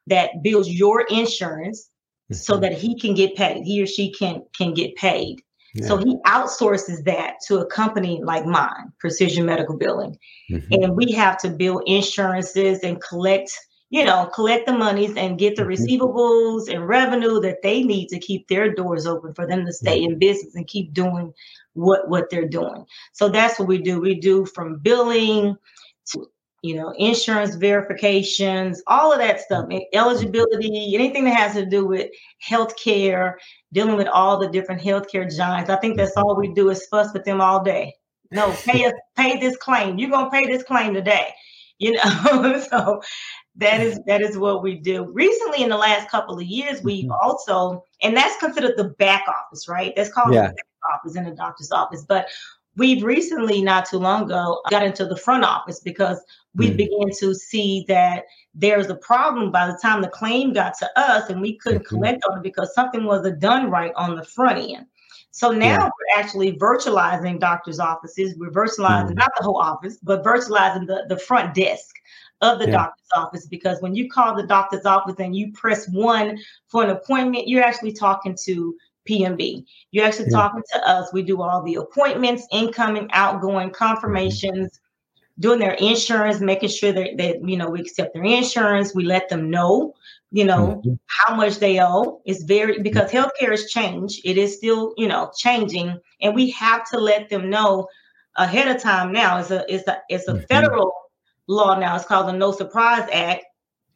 that 0.08 0.42
bills 0.42 0.68
your 0.68 1.02
insurance 1.02 1.88
mm-hmm. 2.32 2.34
so 2.34 2.56
that 2.58 2.72
he 2.72 2.98
can 2.98 3.14
get 3.14 3.36
paid. 3.36 3.64
He 3.64 3.82
or 3.82 3.86
she 3.86 4.12
can 4.12 4.42
can 4.56 4.74
get 4.74 4.96
paid. 4.96 5.40
Yeah. 5.74 5.88
So 5.88 5.98
he 5.98 6.16
outsources 6.26 7.04
that 7.04 7.34
to 7.46 7.58
a 7.58 7.66
company 7.66 8.20
like 8.24 8.46
mine, 8.46 8.92
Precision 8.98 9.44
Medical 9.44 9.76
Billing. 9.76 10.16
Mm-hmm. 10.50 10.82
And 10.82 10.96
we 10.96 11.12
have 11.12 11.36
to 11.38 11.50
bill 11.50 11.82
insurances 11.86 12.80
and 12.80 13.00
collect, 13.02 13.52
you 13.90 14.04
know, 14.04 14.26
collect 14.34 14.66
the 14.66 14.72
monies 14.72 15.16
and 15.16 15.38
get 15.38 15.56
the 15.56 15.62
mm-hmm. 15.62 15.70
receivables 15.70 16.68
and 16.72 16.88
revenue 16.88 17.40
that 17.40 17.62
they 17.62 17.82
need 17.82 18.08
to 18.08 18.18
keep 18.18 18.48
their 18.48 18.74
doors 18.74 19.06
open 19.06 19.32
for 19.34 19.46
them 19.46 19.64
to 19.64 19.72
stay 19.72 20.02
in 20.02 20.18
business 20.18 20.54
and 20.54 20.66
keep 20.66 20.92
doing 20.92 21.32
what 21.74 22.08
what 22.08 22.28
they're 22.30 22.48
doing. 22.48 22.84
So 23.12 23.28
that's 23.28 23.58
what 23.58 23.68
we 23.68 23.78
do. 23.78 24.00
We 24.00 24.18
do 24.18 24.46
from 24.46 24.78
billing 24.78 25.56
to 26.12 26.26
you 26.62 26.74
know, 26.74 26.92
insurance 26.98 27.54
verifications, 27.54 28.82
all 28.88 29.12
of 29.12 29.20
that 29.20 29.40
stuff, 29.40 29.68
eligibility, 29.92 30.96
anything 30.96 31.24
that 31.24 31.36
has 31.36 31.54
to 31.54 31.64
do 31.64 31.86
with 31.86 32.10
healthcare, 32.44 33.34
dealing 33.72 33.96
with 33.96 34.08
all 34.08 34.36
the 34.38 34.48
different 34.48 34.82
healthcare 34.82 35.32
giants. 35.32 35.70
I 35.70 35.76
think 35.76 35.96
that's 35.96 36.16
all 36.16 36.36
we 36.36 36.52
do 36.54 36.70
is 36.70 36.86
fuss 36.86 37.12
with 37.12 37.24
them 37.24 37.40
all 37.40 37.62
day. 37.62 37.94
No, 38.32 38.50
pay 38.64 38.84
us, 38.86 38.94
pay 39.16 39.38
this 39.38 39.56
claim. 39.56 39.96
You're 39.96 40.10
gonna 40.10 40.30
pay 40.30 40.46
this 40.46 40.64
claim 40.64 40.92
today. 40.92 41.28
You 41.78 41.92
know, 41.92 42.60
so 42.70 43.00
that 43.58 43.80
is 43.80 43.98
that 44.06 44.20
is 44.20 44.36
what 44.36 44.62
we 44.62 44.76
do. 44.76 45.04
Recently, 45.12 45.62
in 45.62 45.70
the 45.70 45.76
last 45.76 46.10
couple 46.10 46.38
of 46.38 46.44
years, 46.44 46.82
we've 46.82 47.04
mm-hmm. 47.04 47.12
also, 47.12 47.84
and 48.02 48.16
that's 48.16 48.38
considered 48.38 48.76
the 48.76 48.90
back 48.90 49.24
office, 49.28 49.68
right? 49.68 49.94
That's 49.96 50.12
called 50.12 50.34
yeah. 50.34 50.48
the 50.48 50.54
back 50.54 50.94
office 50.94 51.16
in 51.16 51.24
the 51.24 51.30
doctor's 51.30 51.72
office. 51.72 52.04
But 52.06 52.28
we've 52.76 53.02
recently, 53.02 53.62
not 53.62 53.86
too 53.86 53.98
long 53.98 54.24
ago, 54.24 54.60
got 54.70 54.82
into 54.82 55.06
the 55.06 55.16
front 55.16 55.44
office 55.44 55.80
because 55.80 56.20
we 56.54 56.70
mm. 56.70 56.76
began 56.76 57.08
to 57.18 57.34
see 57.34 57.84
that 57.88 58.24
there's 58.54 58.88
a 58.88 58.96
problem 58.96 59.50
by 59.50 59.66
the 59.66 59.78
time 59.80 60.02
the 60.02 60.08
claim 60.08 60.52
got 60.52 60.76
to 60.78 60.90
us 60.98 61.30
and 61.30 61.40
we 61.40 61.56
couldn't 61.58 61.80
mm-hmm. 61.80 61.96
collect 61.96 62.22
on 62.30 62.38
it 62.38 62.42
because 62.42 62.74
something 62.74 63.04
wasn't 63.04 63.40
done 63.40 63.70
right 63.70 63.92
on 63.96 64.16
the 64.16 64.24
front 64.24 64.58
end. 64.58 64.86
So 65.30 65.50
now 65.50 65.66
yeah. 65.66 65.84
we're 65.84 66.20
actually 66.20 66.56
virtualizing 66.56 67.38
doctors' 67.38 67.78
offices. 67.78 68.34
We're 68.38 68.50
virtualizing 68.50 69.12
mm. 69.12 69.16
not 69.16 69.30
the 69.36 69.44
whole 69.44 69.58
office, 69.58 69.98
but 70.02 70.24
virtualizing 70.24 70.86
the, 70.86 71.04
the 71.08 71.18
front 71.18 71.54
desk 71.54 71.94
of 72.40 72.58
the 72.58 72.66
yeah. 72.66 72.72
doctor's 72.72 73.08
office 73.14 73.46
because 73.46 73.80
when 73.80 73.94
you 73.94 74.10
call 74.10 74.34
the 74.34 74.46
doctor's 74.46 74.84
office 74.84 75.16
and 75.18 75.34
you 75.34 75.52
press 75.52 75.88
one 75.88 76.38
for 76.68 76.84
an 76.84 76.90
appointment, 76.90 77.48
you're 77.48 77.62
actually 77.62 77.92
talking 77.92 78.36
to 78.44 78.74
PMB. 79.08 79.64
You're 79.92 80.04
actually 80.04 80.26
yeah. 80.30 80.38
talking 80.38 80.62
to 80.74 80.88
us. 80.88 81.12
We 81.12 81.22
do 81.22 81.40
all 81.40 81.62
the 81.62 81.76
appointments, 81.76 82.46
incoming, 82.52 83.08
outgoing, 83.12 83.70
confirmations, 83.70 84.80
doing 85.38 85.58
their 85.58 85.74
insurance, 85.74 86.40
making 86.40 86.70
sure 86.70 86.92
that, 86.92 87.16
that 87.18 87.48
you 87.48 87.56
know 87.56 87.70
we 87.70 87.80
accept 87.80 88.14
their 88.14 88.24
insurance. 88.24 88.94
We 88.94 89.04
let 89.04 89.28
them 89.28 89.50
know, 89.50 89.94
you 90.30 90.44
know, 90.44 90.82
mm-hmm. 90.84 90.94
how 91.06 91.36
much 91.36 91.58
they 91.58 91.80
owe. 91.80 92.20
It's 92.26 92.42
very 92.44 92.80
because 92.80 93.10
healthcare 93.10 93.50
has 93.50 93.70
changed. 93.70 94.20
It 94.24 94.36
is 94.36 94.56
still, 94.56 94.92
you 94.96 95.08
know, 95.08 95.30
changing, 95.38 95.98
and 96.20 96.34
we 96.34 96.50
have 96.50 96.88
to 96.90 96.98
let 96.98 97.28
them 97.30 97.48
know 97.48 97.88
ahead 98.36 98.74
of 98.74 98.82
time. 98.82 99.12
Now 99.12 99.38
it's 99.38 99.50
a 99.50 99.64
it's 99.72 99.86
a 99.88 100.02
it's 100.08 100.28
a 100.28 100.34
mm-hmm. 100.34 100.44
federal 100.46 100.92
law 101.46 101.78
now. 101.78 101.96
It's 101.96 102.04
called 102.04 102.28
the 102.28 102.32
No 102.32 102.52
Surprise 102.52 103.08
Act 103.12 103.44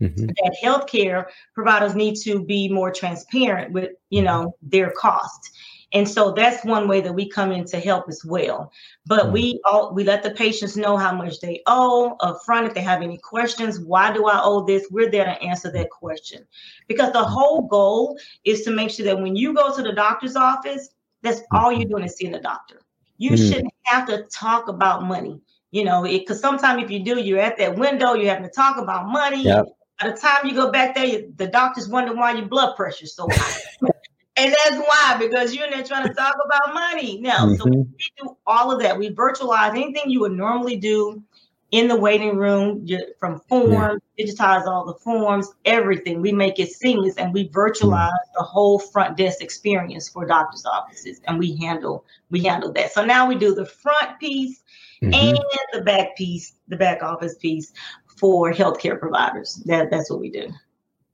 mm-hmm. 0.00 0.26
that 0.26 0.56
healthcare 0.62 1.26
providers 1.54 1.94
need 1.94 2.16
to 2.16 2.44
be 2.44 2.68
more 2.68 2.90
transparent 2.90 3.72
with 3.72 3.90
you 4.10 4.22
know 4.22 4.54
their 4.62 4.90
cost 4.92 5.50
and 5.92 6.08
so 6.08 6.30
that's 6.32 6.64
one 6.64 6.86
way 6.86 7.00
that 7.00 7.12
we 7.12 7.28
come 7.28 7.50
in 7.50 7.64
to 7.64 7.78
help 7.78 8.08
as 8.08 8.24
well 8.24 8.72
but 9.06 9.24
mm-hmm. 9.24 9.32
we 9.32 9.60
all 9.64 9.94
we 9.94 10.04
let 10.04 10.22
the 10.22 10.30
patients 10.30 10.76
know 10.76 10.96
how 10.96 11.14
much 11.14 11.40
they 11.40 11.62
owe 11.66 12.16
up 12.20 12.40
front 12.44 12.66
if 12.66 12.74
they 12.74 12.80
have 12.80 13.02
any 13.02 13.18
questions 13.18 13.80
why 13.80 14.12
do 14.12 14.26
i 14.26 14.40
owe 14.42 14.64
this 14.64 14.86
we're 14.90 15.10
there 15.10 15.24
to 15.24 15.42
answer 15.42 15.70
that 15.70 15.90
question 15.90 16.44
because 16.88 17.12
the 17.12 17.22
whole 17.22 17.62
goal 17.68 18.18
is 18.44 18.62
to 18.62 18.70
make 18.70 18.90
sure 18.90 19.04
that 19.04 19.20
when 19.20 19.36
you 19.36 19.54
go 19.54 19.74
to 19.74 19.82
the 19.82 19.92
doctor's 19.92 20.36
office 20.36 20.90
that's 21.22 21.42
all 21.52 21.70
you're 21.70 21.82
mm-hmm. 21.82 21.90
doing 21.90 22.04
is 22.04 22.16
seeing 22.16 22.32
the 22.32 22.40
doctor 22.40 22.82
you 23.18 23.32
mm-hmm. 23.32 23.48
shouldn't 23.48 23.74
have 23.82 24.06
to 24.06 24.22
talk 24.24 24.68
about 24.68 25.04
money 25.04 25.40
you 25.70 25.84
know 25.84 26.02
because 26.02 26.40
sometimes 26.40 26.82
if 26.82 26.90
you 26.90 27.04
do 27.04 27.20
you're 27.20 27.38
at 27.38 27.56
that 27.58 27.76
window 27.76 28.14
you're 28.14 28.28
having 28.28 28.44
to 28.44 28.50
talk 28.50 28.76
about 28.76 29.06
money 29.08 29.44
yep. 29.44 29.66
By 30.00 30.10
the 30.10 30.16
time 30.16 30.46
you 30.46 30.54
go 30.54 30.70
back 30.70 30.94
there, 30.94 31.22
the 31.36 31.46
doctors 31.46 31.88
wonder 31.88 32.14
why 32.14 32.32
your 32.32 32.46
blood 32.46 32.74
pressure's 32.74 33.14
so 33.14 33.28
high. 33.30 33.60
and 34.36 34.54
that's 34.64 34.76
why, 34.76 35.16
because 35.18 35.54
you're 35.54 35.66
in 35.66 35.72
there 35.72 35.82
trying 35.82 36.08
to 36.08 36.14
talk 36.14 36.36
about 36.42 36.72
money. 36.72 37.20
Now, 37.20 37.44
mm-hmm. 37.44 37.56
so 37.56 37.64
we 37.66 38.10
do 38.16 38.36
all 38.46 38.72
of 38.72 38.80
that. 38.80 38.98
We 38.98 39.10
virtualize 39.10 39.70
anything 39.70 40.04
you 40.06 40.20
would 40.20 40.32
normally 40.32 40.76
do 40.76 41.22
in 41.70 41.86
the 41.86 41.96
waiting 41.96 42.36
room 42.36 42.86
from 43.18 43.40
forms, 43.48 44.00
yeah. 44.16 44.26
digitize 44.26 44.66
all 44.66 44.84
the 44.84 44.94
forms, 44.94 45.48
everything. 45.64 46.20
We 46.20 46.32
make 46.32 46.58
it 46.58 46.70
seamless 46.70 47.16
and 47.16 47.32
we 47.32 47.48
virtualize 47.48 48.10
mm-hmm. 48.10 48.38
the 48.38 48.42
whole 48.42 48.78
front 48.78 49.16
desk 49.16 49.40
experience 49.42 50.08
for 50.08 50.26
doctors' 50.26 50.66
offices. 50.66 51.20
And 51.26 51.38
we 51.38 51.56
handle 51.56 52.04
we 52.30 52.42
handle 52.42 52.72
that. 52.72 52.92
So 52.92 53.04
now 53.04 53.28
we 53.28 53.36
do 53.36 53.54
the 53.54 53.66
front 53.66 54.18
piece 54.18 54.62
mm-hmm. 55.02 55.14
and 55.14 55.38
the 55.72 55.82
back 55.82 56.16
piece, 56.16 56.54
the 56.68 56.76
back 56.76 57.02
office 57.02 57.36
piece 57.36 57.72
for 58.16 58.52
healthcare 58.52 58.98
providers. 58.98 59.62
That 59.66 59.90
that's 59.90 60.10
what 60.10 60.20
we 60.20 60.30
do. 60.30 60.52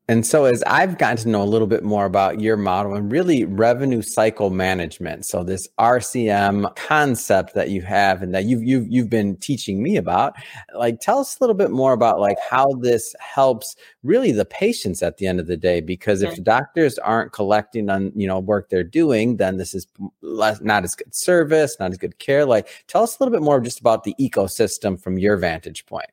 And 0.09 0.25
so, 0.25 0.45
as 0.45 0.63
I've 0.69 0.99
gotten 0.99 1.17
to 1.17 1.29
know 1.29 1.43
a 1.43 1.45
little 1.45 1.67
bit 1.67 1.83
more 1.83 2.05
about 2.05 2.41
your 2.41 2.57
model 2.57 2.95
and 2.95 3.11
really 3.11 3.45
revenue 3.45 4.03
cycle 4.03 4.51
management, 4.51 5.27
so 5.27 5.43
this 5.43 5.67
RCM 5.81 6.77
concept 6.77 7.55
that 7.55 7.71
you 7.71 7.83
have 7.83 8.23
and 8.23 8.33
that 8.33 8.45
you've 8.45 8.63
you've 8.63 8.87
you've 8.87 9.11
been 9.11 9.37
teaching 9.39 9.83
me 9.83 9.97
about, 9.97 10.37
like 10.77 11.01
tell 11.01 11.19
us 11.19 11.37
a 11.37 11.43
little 11.43 11.57
bit 11.57 11.73
more 11.73 11.93
about 11.93 12.21
like 12.21 12.37
how 12.49 12.73
this 12.75 13.17
helps 13.19 13.75
really 14.05 14.31
the 14.31 14.45
patients 14.45 15.03
at 15.03 15.17
the 15.17 15.27
end 15.27 15.41
of 15.41 15.49
the 15.49 15.57
day. 15.57 15.81
Because 15.81 16.23
if 16.23 16.41
doctors 16.45 16.99
aren't 16.99 17.33
collecting 17.33 17.91
on 17.91 18.13
you 18.15 18.29
know 18.29 18.39
work 18.39 18.69
they're 18.69 18.85
doing, 18.85 19.39
then 19.39 19.57
this 19.57 19.75
is 19.75 19.89
less, 20.23 20.61
not 20.61 20.85
as 20.85 20.95
good 20.95 21.17
service, 21.17 21.79
not 21.81 21.91
as 21.91 21.99
good 21.99 22.21
care. 22.21 22.45
Like, 22.45 22.69
tell 22.87 23.03
us 23.03 23.19
a 23.19 23.25
little 23.25 23.37
bit 23.37 23.45
more 23.45 23.61
just 23.61 23.81
about 23.81 24.05
the 24.05 24.15
ecosystem 24.21 25.03
from 25.03 25.19
your 25.19 25.37
vantage 25.37 25.85
point 25.85 26.11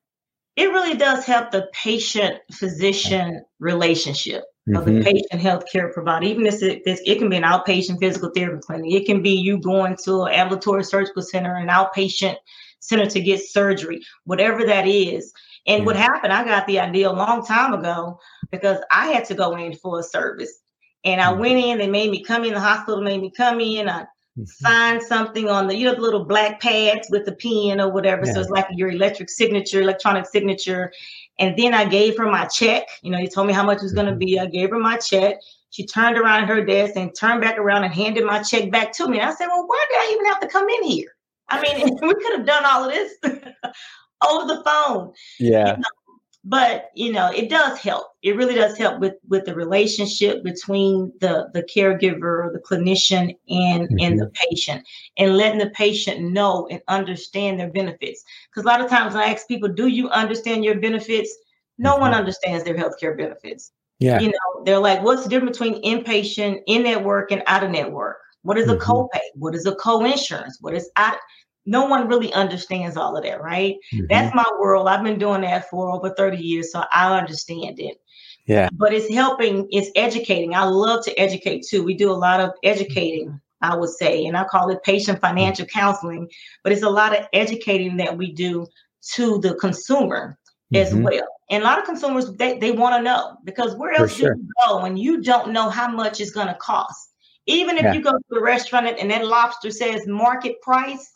it 0.55 0.69
really 0.69 0.95
does 0.95 1.25
help 1.25 1.51
the 1.51 1.67
patient 1.73 2.35
physician 2.51 3.43
relationship 3.59 4.43
mm-hmm. 4.67 4.77
of 4.77 4.85
the 4.85 4.91
mm-hmm. 4.91 5.03
patient 5.03 5.41
healthcare 5.41 5.91
provider. 5.91 6.25
Even 6.25 6.45
if 6.45 6.61
it, 6.61 6.81
it 6.85 7.19
can 7.19 7.29
be 7.29 7.37
an 7.37 7.43
outpatient 7.43 7.99
physical 7.99 8.31
therapy 8.35 8.61
clinic, 8.61 8.93
it 8.93 9.05
can 9.05 9.21
be 9.21 9.31
you 9.31 9.59
going 9.59 9.97
to 10.03 10.23
an 10.23 10.33
ambulatory 10.33 10.83
surgical 10.83 11.21
center, 11.21 11.55
an 11.55 11.69
outpatient 11.69 12.35
center 12.79 13.05
to 13.05 13.21
get 13.21 13.41
surgery, 13.41 14.01
whatever 14.25 14.65
that 14.65 14.87
is. 14.87 15.33
And 15.65 15.79
mm-hmm. 15.79 15.85
what 15.85 15.95
happened, 15.95 16.33
I 16.33 16.43
got 16.43 16.67
the 16.67 16.79
idea 16.79 17.09
a 17.09 17.13
long 17.13 17.45
time 17.45 17.73
ago 17.73 18.19
because 18.51 18.79
I 18.91 19.07
had 19.07 19.25
to 19.25 19.33
go 19.33 19.55
in 19.55 19.75
for 19.75 19.99
a 19.99 20.03
service. 20.03 20.59
And 21.03 21.19
I 21.19 21.31
mm-hmm. 21.31 21.39
went 21.39 21.59
in, 21.59 21.77
they 21.79 21.89
made 21.89 22.11
me 22.11 22.23
come 22.23 22.43
in, 22.43 22.53
the 22.53 22.59
hospital 22.59 23.01
made 23.01 23.21
me 23.21 23.31
come 23.35 23.59
in. 23.59 23.89
I 23.89 24.05
mm-hmm. 24.37 24.45
sign 24.45 25.01
something 25.01 25.49
on 25.49 25.67
the 25.67 25.75
you 25.75 25.85
know 25.85 25.95
the 25.95 26.01
little 26.01 26.25
black 26.25 26.59
pads 26.61 27.07
with 27.09 27.25
the 27.25 27.33
pen 27.33 27.79
or 27.79 27.91
whatever. 27.91 28.25
Yeah. 28.25 28.33
So 28.33 28.41
it's 28.41 28.49
like 28.49 28.67
your 28.71 28.89
electric 28.89 29.29
signature, 29.29 29.81
electronic 29.81 30.25
signature. 30.25 30.91
And 31.39 31.57
then 31.57 31.73
I 31.73 31.85
gave 31.85 32.17
her 32.17 32.29
my 32.29 32.45
check. 32.45 32.87
You 33.01 33.11
know, 33.11 33.17
he 33.17 33.27
told 33.27 33.47
me 33.47 33.53
how 33.53 33.63
much 33.63 33.77
it 33.77 33.83
was 33.83 33.93
going 33.93 34.05
to 34.05 34.11
mm-hmm. 34.11 34.19
be. 34.19 34.39
I 34.39 34.45
gave 34.45 34.69
her 34.69 34.79
my 34.79 34.97
check. 34.97 35.37
She 35.71 35.87
turned 35.87 36.17
around 36.17 36.47
her 36.47 36.63
desk 36.63 36.95
and 36.95 37.15
turned 37.15 37.41
back 37.41 37.57
around 37.57 37.83
and 37.83 37.93
handed 37.93 38.25
my 38.25 38.43
check 38.43 38.69
back 38.69 38.91
to 38.93 39.07
me. 39.07 39.19
And 39.19 39.27
I 39.27 39.33
said, 39.33 39.47
Well, 39.47 39.65
why 39.65 39.85
did 39.89 39.97
I 39.97 40.11
even 40.13 40.25
have 40.27 40.39
to 40.41 40.47
come 40.47 40.69
in 40.69 40.83
here? 40.83 41.15
I 41.49 41.61
mean, 41.61 41.97
we 42.01 42.13
could 42.13 42.37
have 42.37 42.45
done 42.45 42.63
all 42.65 42.85
of 42.85 42.91
this 42.91 43.13
over 43.23 44.47
the 44.47 44.63
phone. 44.63 45.13
Yeah. 45.39 45.71
You 45.71 45.77
know? 45.77 46.02
But 46.43 46.91
you 46.93 47.11
know 47.11 47.31
it 47.31 47.49
does 47.49 47.79
help. 47.79 48.07
It 48.21 48.35
really 48.35 48.55
does 48.55 48.77
help 48.77 48.99
with 48.99 49.13
with 49.27 49.45
the 49.45 49.55
relationship 49.55 50.43
between 50.43 51.13
the 51.21 51.49
the 51.53 51.63
caregiver 51.63 52.51
the 52.51 52.59
clinician 52.59 53.35
and 53.49 53.83
mm-hmm. 53.83 53.99
and 53.99 54.19
the 54.19 54.29
patient 54.49 54.85
and 55.17 55.37
letting 55.37 55.59
the 55.59 55.69
patient 55.69 56.33
know 56.33 56.67
and 56.69 56.81
understand 56.87 57.59
their 57.59 57.71
benefits. 57.71 58.23
Because 58.49 58.65
a 58.65 58.67
lot 58.67 58.81
of 58.81 58.89
times 58.89 59.13
when 59.13 59.23
i 59.23 59.31
ask 59.31 59.47
people 59.47 59.69
do 59.69 59.87
you 59.87 60.09
understand 60.09 60.65
your 60.65 60.79
benefits? 60.79 61.35
No 61.77 61.93
mm-hmm. 61.93 62.01
one 62.01 62.13
understands 62.13 62.63
their 62.63 62.75
healthcare 62.75 63.17
benefits. 63.17 63.71
Yeah. 63.99 64.19
You 64.19 64.27
know 64.27 64.63
they're 64.65 64.79
like 64.79 65.01
what's 65.01 65.23
the 65.23 65.29
difference 65.29 65.57
between 65.57 65.81
inpatient 65.83 66.61
in 66.67 66.83
network 66.83 67.31
and 67.31 67.43
out 67.47 67.63
of 67.63 67.71
network 67.71 68.17
what 68.43 68.57
is 68.57 68.67
a 68.67 68.75
mm-hmm. 68.75 68.91
copay? 68.91 69.21
What 69.35 69.55
is 69.55 69.65
a 69.65 69.75
co-insurance? 69.75 70.57
What 70.59 70.73
is 70.73 70.91
out 70.97 71.17
no 71.65 71.85
one 71.85 72.07
really 72.07 72.33
understands 72.33 72.97
all 72.97 73.15
of 73.15 73.23
that, 73.23 73.41
right? 73.41 73.75
Mm-hmm. 73.93 74.05
That's 74.09 74.35
my 74.35 74.45
world. 74.59 74.87
I've 74.87 75.03
been 75.03 75.19
doing 75.19 75.41
that 75.41 75.69
for 75.69 75.91
over 75.91 76.09
30 76.09 76.37
years, 76.37 76.71
so 76.71 76.83
I 76.91 77.17
understand 77.17 77.79
it. 77.79 78.01
Yeah. 78.45 78.69
But 78.73 78.93
it's 78.93 79.13
helping, 79.13 79.67
it's 79.71 79.89
educating. 79.95 80.53
I 80.53 80.65
love 80.65 81.03
to 81.05 81.17
educate 81.19 81.65
too. 81.65 81.83
We 81.83 81.93
do 81.93 82.11
a 82.11 82.13
lot 82.13 82.41
of 82.41 82.51
educating, 82.63 83.39
I 83.61 83.75
would 83.75 83.89
say, 83.89 84.25
and 84.25 84.35
I 84.35 84.43
call 84.43 84.69
it 84.69 84.83
patient 84.83 85.21
financial 85.21 85.65
counseling, 85.65 86.29
but 86.63 86.73
it's 86.73 86.83
a 86.83 86.89
lot 86.89 87.17
of 87.17 87.25
educating 87.31 87.97
that 87.97 88.17
we 88.17 88.31
do 88.33 88.67
to 89.13 89.39
the 89.39 89.55
consumer 89.55 90.37
mm-hmm. 90.73 90.83
as 90.83 90.93
well. 90.93 91.27
And 91.49 91.63
a 91.63 91.65
lot 91.65 91.79
of 91.79 91.85
consumers, 91.85 92.33
they, 92.33 92.57
they 92.57 92.71
want 92.71 92.95
to 92.95 93.01
know 93.01 93.37
because 93.43 93.75
where 93.75 93.93
else 93.93 94.15
sure. 94.15 94.33
do 94.33 94.41
you 94.41 94.49
go 94.65 94.81
when 94.81 94.97
you 94.97 95.21
don't 95.21 95.51
know 95.51 95.69
how 95.69 95.87
much 95.87 96.19
it's 96.19 96.31
going 96.31 96.47
to 96.47 96.55
cost? 96.55 97.11
Even 97.45 97.77
if 97.77 97.83
yeah. 97.83 97.93
you 97.93 98.01
go 98.01 98.11
to 98.11 98.39
a 98.39 98.41
restaurant 98.41 98.87
and 98.87 99.11
that 99.11 99.25
lobster 99.25 99.69
says 99.69 100.07
market 100.07 100.61
price, 100.61 101.12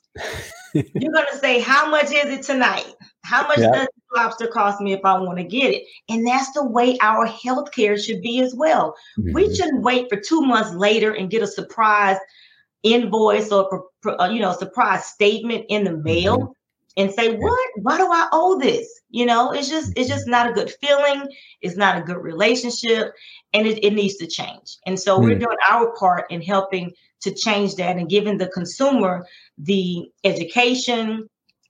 you're 0.74 1.12
going 1.12 1.26
to 1.32 1.38
say, 1.38 1.60
How 1.60 1.90
much 1.90 2.06
is 2.06 2.26
it 2.26 2.44
tonight? 2.44 2.94
How 3.24 3.48
much 3.48 3.58
does 3.58 3.72
this 3.72 3.88
lobster 4.16 4.48
cost 4.48 4.80
me 4.80 4.94
if 4.94 5.02
I 5.04 5.20
want 5.20 5.38
to 5.38 5.44
get 5.44 5.74
it? 5.74 5.84
And 6.08 6.26
that's 6.26 6.52
the 6.54 6.66
way 6.66 6.98
our 7.02 7.28
healthcare 7.28 8.02
should 8.02 8.22
be 8.22 8.40
as 8.40 8.56
well. 8.56 8.96
Mm-hmm. 9.20 9.34
We 9.34 9.54
shouldn't 9.54 9.84
wait 9.84 10.08
for 10.10 10.20
two 10.20 10.42
months 10.42 10.74
later 10.74 11.14
and 11.14 11.30
get 11.30 11.44
a 11.44 11.48
surprise 11.48 12.18
invoice 12.84 13.52
or 13.52 13.90
you 14.32 14.40
know 14.40 14.54
surprise 14.54 15.06
statement 15.06 15.66
in 15.70 15.84
the 15.84 15.98
mail 15.98 16.38
mm-hmm. 16.38 16.52
And 16.98 17.12
say 17.12 17.36
what 17.36 17.70
why 17.78 17.98
do 17.98 18.12
i 18.12 18.28
owe 18.34 18.60
this 18.60 19.02
you 19.10 19.26
know 19.26 19.52
it's 19.52 19.70
just 19.70 19.94
it's 19.96 20.10
just 20.10 20.28
not 20.28 20.50
a 20.50 20.54
good 20.54 20.72
feeling 20.82 21.28
it's 21.62 21.78
not 21.78 21.98
a 21.98 22.02
good 22.02 22.18
relationship 22.18 23.14
and 23.54 23.66
it, 23.66 23.84
it 23.84 23.94
needs 23.94 24.16
to 24.18 24.28
change 24.28 24.78
and 24.86 25.00
so 25.00 25.16
mm-hmm. 25.16 25.26
we're 25.26 25.36
mm. 25.36 25.42
doing 25.42 25.58
our 25.70 25.96
part 25.96 26.26
in 26.30 26.42
helping 26.42 26.92
to 27.22 27.34
change 27.34 27.76
that 27.76 27.98
and 27.98 28.10
giving 28.10 28.38
the 28.38 28.48
consumer 28.48 29.26
the 29.58 30.12
education 30.24 31.28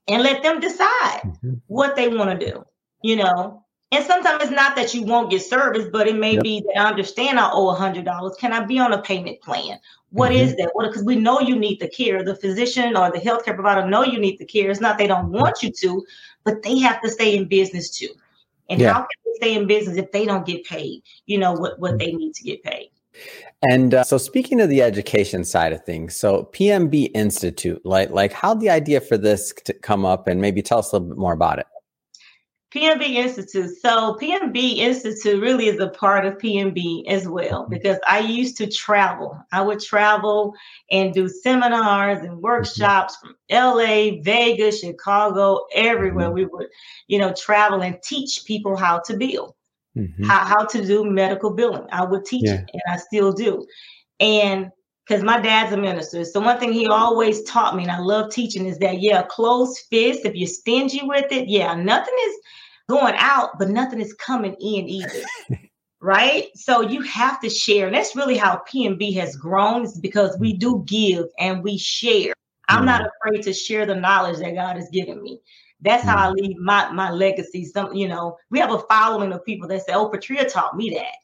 and 0.08 0.22
let 0.22 0.42
them 0.42 0.60
decide 0.60 1.20
mm-hmm. 1.24 1.54
what 1.66 1.96
they 1.96 2.08
want 2.08 2.38
to 2.38 2.46
do, 2.46 2.64
you 3.02 3.16
know. 3.16 3.64
And 3.90 4.04
sometimes 4.04 4.42
it's 4.42 4.52
not 4.52 4.76
that 4.76 4.92
you 4.92 5.02
won't 5.02 5.30
get 5.30 5.42
service, 5.42 5.86
but 5.90 6.06
it 6.06 6.16
may 6.16 6.34
yep. 6.34 6.42
be 6.42 6.60
that 6.60 6.78
I 6.78 6.88
understand 6.88 7.40
I 7.40 7.50
owe 7.50 7.70
a 7.70 7.74
hundred 7.74 8.04
dollars. 8.04 8.36
Can 8.38 8.52
I 8.52 8.64
be 8.64 8.78
on 8.78 8.92
a 8.92 9.00
payment 9.00 9.40
plan? 9.40 9.78
What 10.10 10.30
mm-hmm. 10.30 10.40
is 10.40 10.56
that? 10.56 10.72
Because 10.78 11.04
we 11.04 11.16
know 11.16 11.40
you 11.40 11.56
need 11.56 11.80
the 11.80 11.88
care. 11.88 12.22
The 12.22 12.36
physician 12.36 12.96
or 12.96 13.10
the 13.10 13.18
healthcare 13.18 13.54
provider 13.54 13.86
know 13.88 14.04
you 14.04 14.18
need 14.18 14.38
the 14.38 14.44
care. 14.44 14.70
It's 14.70 14.80
not 14.80 14.98
they 14.98 15.06
don't 15.06 15.30
want 15.30 15.62
you 15.62 15.72
to, 15.72 16.04
but 16.44 16.62
they 16.62 16.78
have 16.80 17.00
to 17.00 17.10
stay 17.10 17.34
in 17.34 17.48
business 17.48 17.90
too. 17.90 18.10
And 18.68 18.80
yeah. 18.80 18.92
how 18.92 19.00
can 19.00 19.08
they 19.24 19.32
stay 19.36 19.54
in 19.56 19.66
business 19.66 19.96
if 19.96 20.12
they 20.12 20.26
don't 20.26 20.44
get 20.44 20.64
paid? 20.64 21.02
You 21.24 21.38
know 21.38 21.52
what 21.52 21.78
what 21.78 21.98
they 21.98 22.12
need 22.12 22.34
to 22.34 22.42
get 22.42 22.62
paid. 22.62 22.90
And 23.70 23.94
uh, 23.94 24.04
so, 24.04 24.18
speaking 24.18 24.60
of 24.60 24.68
the 24.68 24.82
education 24.82 25.44
side 25.44 25.72
of 25.72 25.84
things, 25.84 26.14
so 26.14 26.48
PMB 26.52 27.10
Institute, 27.14 27.84
like 27.84 28.10
like 28.10 28.32
how 28.32 28.54
the 28.54 28.70
idea 28.70 29.00
for 29.00 29.16
this 29.16 29.52
to 29.64 29.72
come 29.72 30.04
up, 30.04 30.28
and 30.28 30.40
maybe 30.40 30.62
tell 30.62 30.78
us 30.78 30.92
a 30.92 30.96
little 30.96 31.08
bit 31.08 31.18
more 31.18 31.32
about 31.32 31.58
it. 31.58 31.66
PMB 32.74 33.02
Institute. 33.02 33.70
So 33.80 34.16
PMB 34.20 34.76
Institute 34.76 35.40
really 35.40 35.68
is 35.68 35.80
a 35.80 35.88
part 35.88 36.26
of 36.26 36.38
PMB 36.38 37.08
as 37.08 37.26
well 37.26 37.62
mm-hmm. 37.62 37.72
because 37.72 37.98
I 38.06 38.18
used 38.18 38.56
to 38.58 38.70
travel. 38.70 39.38
I 39.52 39.62
would 39.62 39.80
travel 39.80 40.54
and 40.90 41.14
do 41.14 41.28
seminars 41.28 42.18
and 42.18 42.32
mm-hmm. 42.32 42.40
workshops 42.40 43.16
from 43.16 43.34
LA, 43.50 44.20
Vegas, 44.22 44.80
Chicago, 44.80 45.60
everywhere. 45.74 46.26
Mm-hmm. 46.26 46.34
We 46.34 46.44
would, 46.46 46.66
you 47.06 47.18
know, 47.18 47.32
travel 47.32 47.82
and 47.82 47.96
teach 48.02 48.44
people 48.44 48.76
how 48.76 49.00
to 49.00 49.16
build 49.16 49.54
mm-hmm. 49.98 50.24
how, 50.24 50.44
how 50.44 50.64
to 50.64 50.84
do 50.84 51.04
medical 51.04 51.50
billing. 51.50 51.86
I 51.90 52.04
would 52.04 52.24
teach 52.24 52.46
yeah. 52.46 52.54
it, 52.54 52.70
and 52.72 52.82
I 52.88 52.96
still 52.96 53.32
do. 53.32 53.66
And 54.20 54.70
because 55.08 55.22
my 55.22 55.40
dad's 55.40 55.72
a 55.72 55.76
minister. 55.76 56.22
So 56.24 56.40
one 56.40 56.58
thing 56.58 56.72
he 56.72 56.86
always 56.86 57.42
taught 57.44 57.74
me, 57.74 57.82
and 57.82 57.90
I 57.90 57.98
love 57.98 58.30
teaching, 58.30 58.66
is 58.66 58.78
that 58.78 59.00
yeah, 59.00 59.22
closed 59.22 59.86
fist. 59.90 60.20
If 60.24 60.34
you're 60.34 60.46
stingy 60.46 61.00
with 61.02 61.32
it, 61.32 61.48
yeah, 61.48 61.74
nothing 61.74 62.14
is 62.26 62.34
going 62.88 63.14
out, 63.16 63.58
but 63.58 63.70
nothing 63.70 64.00
is 64.00 64.12
coming 64.14 64.54
in 64.60 64.88
either. 64.88 65.22
right? 66.00 66.48
So 66.54 66.82
you 66.82 67.00
have 67.02 67.40
to 67.40 67.48
share. 67.48 67.86
And 67.86 67.96
that's 67.96 68.14
really 68.14 68.36
how 68.36 68.62
PMB 68.70 69.14
has 69.14 69.34
grown, 69.34 69.84
is 69.84 69.98
because 69.98 70.38
we 70.38 70.52
do 70.52 70.84
give 70.86 71.26
and 71.38 71.62
we 71.62 71.78
share. 71.78 72.34
I'm 72.68 72.84
not 72.84 73.00
mm-hmm. 73.00 73.28
afraid 73.28 73.42
to 73.44 73.54
share 73.54 73.86
the 73.86 73.94
knowledge 73.94 74.38
that 74.40 74.54
God 74.54 74.76
has 74.76 74.90
given 74.90 75.22
me. 75.22 75.40
That's 75.80 76.04
how 76.04 76.28
I 76.28 76.32
mm. 76.32 76.34
leave 76.34 76.56
my 76.58 76.90
my 76.90 77.10
legacy. 77.10 77.64
Some, 77.64 77.94
you 77.94 78.08
know, 78.08 78.36
we 78.50 78.58
have 78.58 78.72
a 78.72 78.80
following 78.80 79.32
of 79.32 79.44
people 79.44 79.68
that 79.68 79.86
say, 79.86 79.92
"Oh, 79.94 80.10
Petria 80.10 80.52
taught 80.52 80.76
me 80.76 80.90
that." 80.90 81.14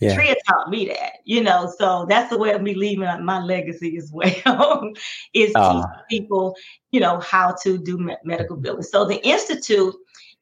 Yeah. 0.00 0.16
Petria 0.16 0.34
taught 0.48 0.70
me 0.70 0.86
that, 0.86 1.18
you 1.24 1.42
know. 1.42 1.72
So 1.78 2.06
that's 2.08 2.30
the 2.30 2.38
way 2.38 2.52
of 2.52 2.62
me 2.62 2.74
leaving 2.74 3.24
my 3.24 3.40
legacy 3.40 3.96
as 3.98 4.10
well, 4.12 4.92
is 5.34 5.52
uh. 5.54 5.72
teaching 5.72 5.90
people, 6.08 6.56
you 6.90 7.00
know, 7.00 7.20
how 7.20 7.54
to 7.62 7.78
do 7.78 7.98
me- 7.98 8.16
medical 8.24 8.56
billing. 8.56 8.82
So 8.82 9.04
the 9.04 9.24
institute 9.26 9.94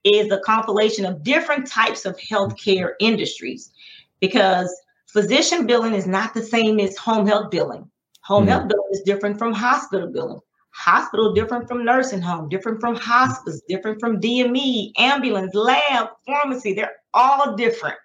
is 0.05 0.31
a 0.31 0.38
compilation 0.40 1.05
of 1.05 1.23
different 1.23 1.66
types 1.66 2.05
of 2.05 2.16
healthcare 2.16 2.92
industries, 3.01 3.73
because 4.21 4.75
physician 5.07 5.66
billing 5.66 5.94
is 5.94 6.07
not 6.07 6.35
the 6.35 6.42
same 6.42 6.79
as 6.79 6.97
home 6.97 7.27
health 7.27 7.51
billing. 7.51 7.90
Home 8.23 8.47
mm. 8.47 8.49
health 8.49 8.68
billing 8.68 8.88
is 8.92 9.03
different 9.03 9.38
from 9.38 9.53
hospital 9.53 10.09
billing 10.12 10.40
hospital 10.79 11.33
different 11.33 11.66
from 11.66 11.85
nursing 11.85 12.21
home 12.21 12.49
different 12.49 12.81
from 12.81 12.94
hospice 12.94 13.61
different 13.68 13.99
from 13.99 14.21
dme 14.21 14.92
ambulance 14.97 15.53
lab 15.53 16.11
pharmacy 16.25 16.73
they're 16.73 16.97
all 17.14 17.57
different 17.57 17.97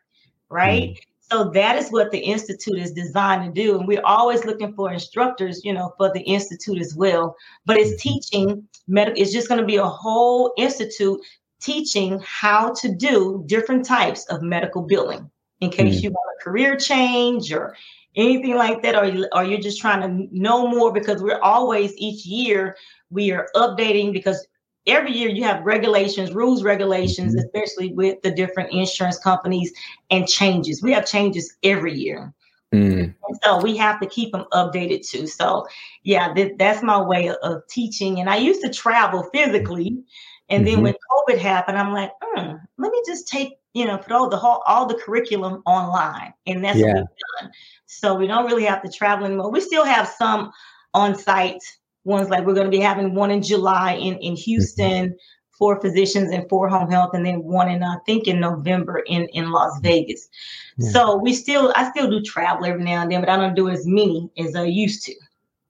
right 0.50 0.90
mm. 0.90 0.98
So 1.34 1.50
that 1.50 1.78
is 1.78 1.90
what 1.90 2.12
the 2.12 2.20
institute 2.20 2.78
is 2.78 2.92
designed 2.92 3.44
to 3.44 3.62
do 3.62 3.78
and 3.78 3.88
we're 3.88 4.06
always 4.06 4.46
looking 4.46 4.74
for 4.74 4.94
instructors 4.94 5.64
you 5.64 5.74
know 5.74 5.94
for 5.98 6.12
the 6.14 6.22
institute 6.22 6.80
as 6.80 6.96
well 6.96 7.36
but 7.66 7.78
it's 7.78 8.02
teaching 8.02 8.68
medical 8.88 9.20
it's 9.22 9.34
just 9.34 9.48
going 9.48 9.60
to 9.60 9.66
be 9.66 9.78
a 9.78 9.84
whole 9.84 10.54
institute 10.58 11.20
teaching 11.62 12.22
how 12.24 12.72
to 12.74 12.94
do 12.94 13.44
different 13.48 13.86
types 13.86 14.26
of 14.26 14.42
medical 14.42 14.84
billing 14.84 15.30
in 15.62 15.70
case 15.70 16.00
mm. 16.00 16.04
you 16.04 16.10
want 16.12 16.38
a 16.40 16.44
career 16.44 16.76
change 16.76 17.52
or 17.52 17.76
anything 18.16 18.56
like 18.56 18.84
that 18.84 18.96
or, 18.96 19.28
or 19.34 19.44
you're 19.44 19.60
just 19.60 19.82
trying 19.82 20.02
to 20.02 20.28
know 20.38 20.68
more 20.68 20.94
because 20.94 21.22
we're 21.22 21.42
always 21.42 21.94
each 21.98 22.26
year 22.26 22.78
we 23.10 23.32
are 23.32 23.48
updating 23.56 24.14
because 24.14 24.46
every 24.88 25.12
year 25.12 25.30
you 25.30 25.44
have 25.44 25.64
regulations 25.64 26.34
rules 26.34 26.64
regulations 26.64 27.36
mm-hmm. 27.36 27.46
especially 27.46 27.94
with 27.94 28.22
the 28.22 28.32
different 28.32 28.72
insurance 28.72 29.18
companies 29.20 29.72
and 30.10 30.28
changes 30.28 30.82
we 30.82 30.92
have 30.92 31.06
changes 31.06 31.56
every 31.64 31.94
year 31.94 32.34
mm. 32.74 33.14
so 33.44 33.62
we 33.62 33.76
have 33.78 34.00
to 34.00 34.06
keep 34.08 34.32
them 34.32 34.46
updated 34.54 35.08
too 35.08 35.28
so 35.28 35.66
yeah 36.04 36.34
th- 36.34 36.54
that's 36.58 36.84
my 36.84 37.02
way 37.02 37.28
of, 37.28 37.38
of, 37.44 37.66
teaching 37.68 38.20
and 38.20 38.30
i 38.30 38.36
used 38.36 38.62
to 38.62 38.70
travel 38.70 39.24
physically 39.34 39.98
and 40.50 40.66
mm-hmm. 40.66 40.76
then 40.76 40.84
when 40.84 40.94
covid 41.12 41.38
happened 41.38 41.78
i'm 41.78 41.94
like 41.94 42.12
mm, 42.24 42.60
let 42.78 42.92
me 42.92 43.02
just 43.06 43.28
take 43.28 43.54
you 43.74 43.86
know 43.86 43.98
put 43.98 44.12
all 44.12 44.30
the 44.30 44.38
whole 44.38 44.62
all 44.68 44.86
the 44.86 44.96
curriculum 44.96 45.62
online 45.66 46.34
and 46.46 46.64
that's 46.64 46.78
yeah. 46.78 46.88
what 46.88 46.96
we've 46.96 47.42
done 47.42 47.52
so 48.00 48.16
we 48.16 48.28
don't 48.28 48.46
really 48.46 48.66
have 48.66 48.82
to 48.84 48.92
travel 48.92 49.26
anymore. 49.26 49.52
We 49.52 49.62
still 49.62 49.86
have 49.86 50.08
some 50.08 50.52
on 50.94 51.16
site 51.16 51.64
ones, 52.04 52.30
like 52.30 52.46
we're 52.46 52.54
going 52.54 52.70
to 52.70 52.78
be 52.78 52.80
having 52.80 53.16
one 53.16 53.32
in 53.32 53.42
July 53.42 53.94
in, 53.94 54.16
in 54.18 54.36
Houston 54.36 55.16
for 55.52 55.80
physicians 55.80 56.32
and 56.32 56.48
for 56.50 56.68
home 56.68 56.90
health, 56.90 57.12
and 57.14 57.26
then 57.26 57.44
one 57.44 57.70
in, 57.70 57.84
I 57.84 57.98
think, 58.06 58.28
in 58.28 58.40
November 58.40 59.04
in, 59.08 59.28
in 59.30 59.52
Las 59.52 59.80
Vegas. 59.82 60.28
Yeah. 60.78 60.92
So 60.92 61.18
we 61.18 61.34
still, 61.34 61.72
I 61.76 61.90
still 61.92 62.10
do 62.10 62.22
travel 62.22 62.66
every 62.66 62.84
now 62.84 63.04
and 63.04 63.12
then, 63.12 63.22
but 63.22 63.30
I 63.30 63.38
don't 63.38 63.56
do 63.56 63.70
as 63.70 63.86
many 63.86 64.30
as 64.38 64.56
I 64.56 64.66
used 64.66 65.04
to 65.06 65.14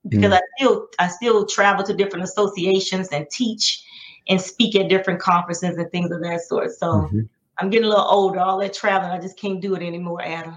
because 0.08 0.32
mm. 0.32 0.36
I 0.36 0.40
still, 0.56 0.88
I 0.98 1.08
still 1.08 1.46
travel 1.46 1.84
to 1.84 1.94
different 1.94 2.24
associations 2.24 3.08
and 3.08 3.28
teach 3.30 3.84
and 4.28 4.40
speak 4.40 4.74
at 4.74 4.88
different 4.88 5.20
conferences 5.20 5.76
and 5.76 5.90
things 5.90 6.10
of 6.10 6.22
that 6.22 6.40
sort. 6.40 6.70
So 6.72 6.86
mm-hmm. 6.86 7.20
I'm 7.58 7.70
getting 7.70 7.86
a 7.86 7.90
little 7.90 8.04
older. 8.04 8.40
All 8.40 8.58
that 8.58 8.72
traveling, 8.72 9.12
I 9.12 9.20
just 9.20 9.38
can't 9.38 9.60
do 9.60 9.74
it 9.74 9.82
anymore, 9.82 10.22
Adam. 10.22 10.56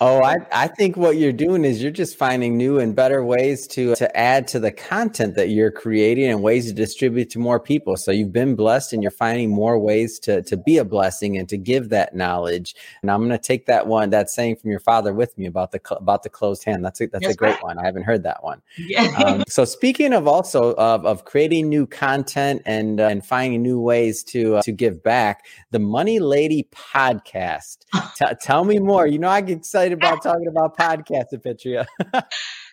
Oh, 0.00 0.22
I, 0.22 0.36
I 0.52 0.68
think 0.68 0.96
what 0.96 1.16
you're 1.16 1.32
doing 1.32 1.64
is 1.64 1.82
you're 1.82 1.90
just 1.90 2.16
finding 2.16 2.56
new 2.56 2.78
and 2.78 2.94
better 2.94 3.24
ways 3.24 3.66
to 3.68 3.94
to 3.96 4.16
add 4.16 4.46
to 4.48 4.60
the 4.60 4.70
content 4.70 5.34
that 5.34 5.48
you're 5.48 5.70
creating 5.70 6.30
and 6.30 6.42
ways 6.42 6.66
to 6.66 6.72
distribute 6.72 7.30
to 7.30 7.38
more 7.38 7.58
people. 7.58 7.96
So 7.96 8.10
you've 8.10 8.32
been 8.32 8.54
blessed 8.54 8.92
and 8.92 9.02
you're 9.02 9.10
finding 9.10 9.50
more 9.50 9.78
ways 9.78 10.18
to 10.20 10.42
to 10.42 10.56
be 10.56 10.78
a 10.78 10.84
blessing 10.84 11.36
and 11.36 11.48
to 11.48 11.56
give 11.56 11.88
that 11.90 12.14
knowledge. 12.14 12.74
And 13.02 13.10
I'm 13.10 13.20
going 13.20 13.30
to 13.30 13.38
take 13.38 13.66
that 13.66 13.86
one 13.86 14.10
that 14.10 14.30
saying 14.30 14.56
from 14.56 14.70
your 14.70 14.80
father 14.80 15.12
with 15.12 15.36
me 15.36 15.46
about 15.46 15.72
the 15.72 15.80
about 15.96 16.22
the 16.22 16.30
closed 16.30 16.64
hand. 16.64 16.84
That's 16.84 17.00
a, 17.00 17.06
that's, 17.06 17.24
that's 17.24 17.34
a 17.34 17.36
great 17.36 17.62
one. 17.62 17.78
I 17.78 17.84
haven't 17.84 18.04
heard 18.04 18.22
that 18.24 18.44
one. 18.44 18.62
Yeah. 18.78 19.12
Um, 19.24 19.44
so 19.48 19.64
speaking 19.64 20.12
of 20.12 20.28
also 20.28 20.74
of, 20.74 21.04
of 21.04 21.24
creating 21.24 21.68
new 21.68 21.86
content 21.86 22.62
and 22.64 23.00
uh, 23.00 23.08
and 23.08 23.24
finding 23.24 23.62
new 23.62 23.80
ways 23.80 24.22
to 24.24 24.56
uh, 24.56 24.62
to 24.62 24.72
give 24.72 25.02
back, 25.02 25.46
the 25.70 25.78
Money 25.78 26.18
Lady 26.18 26.68
podcast. 26.72 27.78
T- 28.16 28.34
tell 28.40 28.64
me 28.64 28.78
more. 28.78 29.06
You 29.06 29.18
know 29.18 29.28
I 29.28 29.40
get 29.40 29.63
excited 29.64 29.94
about 29.94 30.22
talking 30.22 30.46
about 30.46 30.76
podcasts, 30.76 31.32
Petria. 31.32 31.86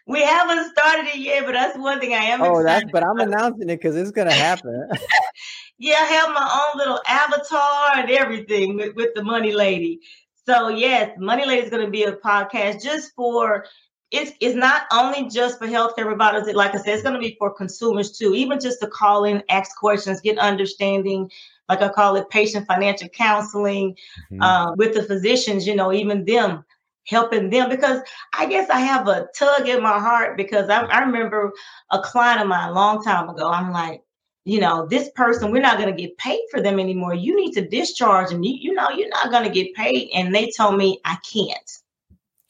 we 0.07 0.21
haven't 0.21 0.69
started 0.77 1.07
it 1.07 1.19
yet, 1.19 1.45
but 1.45 1.53
that's 1.53 1.77
one 1.77 2.01
thing 2.01 2.13
I 2.13 2.17
am. 2.17 2.41
Oh, 2.41 2.61
that's 2.61 2.85
but 2.91 3.01
I'm 3.01 3.17
announcing 3.19 3.69
it 3.69 3.77
because 3.77 3.95
it's 3.95 4.11
gonna 4.11 4.33
happen. 4.33 4.89
yeah, 5.77 5.95
I 6.01 6.05
have 6.05 6.29
my 6.33 6.69
own 6.73 6.77
little 6.77 6.99
avatar 7.07 7.95
and 7.95 8.09
everything 8.11 8.75
with, 8.75 8.93
with 8.95 9.13
the 9.15 9.23
Money 9.23 9.53
Lady. 9.53 10.01
So 10.45 10.67
yes, 10.67 11.17
Money 11.17 11.45
Lady 11.45 11.61
is 11.61 11.69
going 11.69 11.85
to 11.85 11.91
be 11.91 12.03
a 12.03 12.13
podcast 12.13 12.83
just 12.83 13.13
for. 13.15 13.65
It's, 14.09 14.33
it's 14.41 14.55
not 14.55 14.87
only 14.91 15.29
just 15.29 15.57
for 15.57 15.67
healthcare 15.67 16.03
providers. 16.03 16.45
It, 16.45 16.57
Like 16.57 16.75
I 16.75 16.79
said, 16.79 16.95
it's 16.95 17.01
going 17.01 17.15
to 17.15 17.21
be 17.21 17.37
for 17.39 17.49
consumers 17.49 18.11
too. 18.11 18.35
Even 18.35 18.59
just 18.59 18.81
to 18.81 18.87
call 18.87 19.23
in, 19.23 19.41
ask 19.47 19.73
questions, 19.77 20.19
get 20.19 20.37
understanding, 20.37 21.31
like 21.69 21.81
I 21.81 21.87
call 21.87 22.17
it 22.17 22.29
patient 22.29 22.67
financial 22.67 23.07
counseling 23.07 23.95
mm-hmm. 24.29 24.41
uh, 24.41 24.75
with 24.75 24.95
the 24.95 25.03
physicians, 25.03 25.65
you 25.65 25.73
know, 25.73 25.93
even 25.93 26.25
them 26.25 26.65
helping 27.07 27.49
them 27.49 27.69
because 27.69 28.01
I 28.33 28.45
guess 28.45 28.69
I 28.69 28.79
have 28.79 29.07
a 29.07 29.27
tug 29.37 29.67
in 29.67 29.81
my 29.81 29.99
heart 29.99 30.37
because 30.37 30.69
I, 30.69 30.81
I 30.81 30.99
remember 30.99 31.51
a 31.91 31.99
client 31.99 32.41
of 32.41 32.47
mine 32.47 32.69
a 32.69 32.73
long 32.73 33.03
time 33.03 33.29
ago. 33.29 33.49
I'm 33.49 33.71
like, 33.71 34.01
you 34.45 34.59
know, 34.59 34.87
this 34.87 35.09
person, 35.15 35.51
we're 35.51 35.61
not 35.61 35.77
going 35.77 35.93
to 35.93 36.01
get 36.01 36.17
paid 36.17 36.41
for 36.49 36.61
them 36.61 36.79
anymore. 36.79 37.13
You 37.13 37.35
need 37.35 37.53
to 37.53 37.67
discharge 37.67 38.31
and 38.31 38.43
you, 38.43 38.55
you 38.59 38.73
know, 38.73 38.89
you're 38.89 39.09
not 39.09 39.31
going 39.31 39.43
to 39.43 39.49
get 39.49 39.73
paid. 39.75 40.09
And 40.13 40.33
they 40.33 40.51
told 40.55 40.77
me, 40.77 40.99
I 41.05 41.17
can't. 41.31 41.71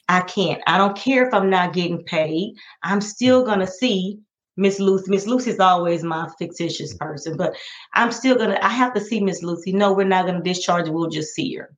I 0.08 0.22
can't. 0.22 0.62
I 0.68 0.78
don't 0.78 0.98
care 0.98 1.26
if 1.26 1.34
I'm 1.34 1.50
not 1.50 1.74
getting 1.74 2.04
paid. 2.04 2.56
I'm 2.84 3.02
still 3.02 3.46
going 3.46 3.60
to 3.60 3.68
see 3.68 4.20
Miss 4.58 4.80
Lucy. 4.80 5.10
Miss 5.10 5.26
Lucy's 5.26 5.60
always 5.60 6.04
my 6.04 6.30
fictitious 6.38 6.94
person, 6.94 7.38
but 7.38 7.56
I'm 7.94 8.12
still 8.12 8.36
gonna. 8.36 8.60
I 8.62 8.70
have 8.70 8.94
to 8.94 9.02
see 9.02 9.20
Miss 9.22 9.42
Lucy. 9.42 9.72
No, 9.72 9.94
we're 9.94 10.04
not 10.06 10.26
gonna 10.26 10.44
discharge. 10.44 10.90
We'll 10.90 11.10
just 11.10 11.34
see 11.34 11.56
her. 11.56 11.74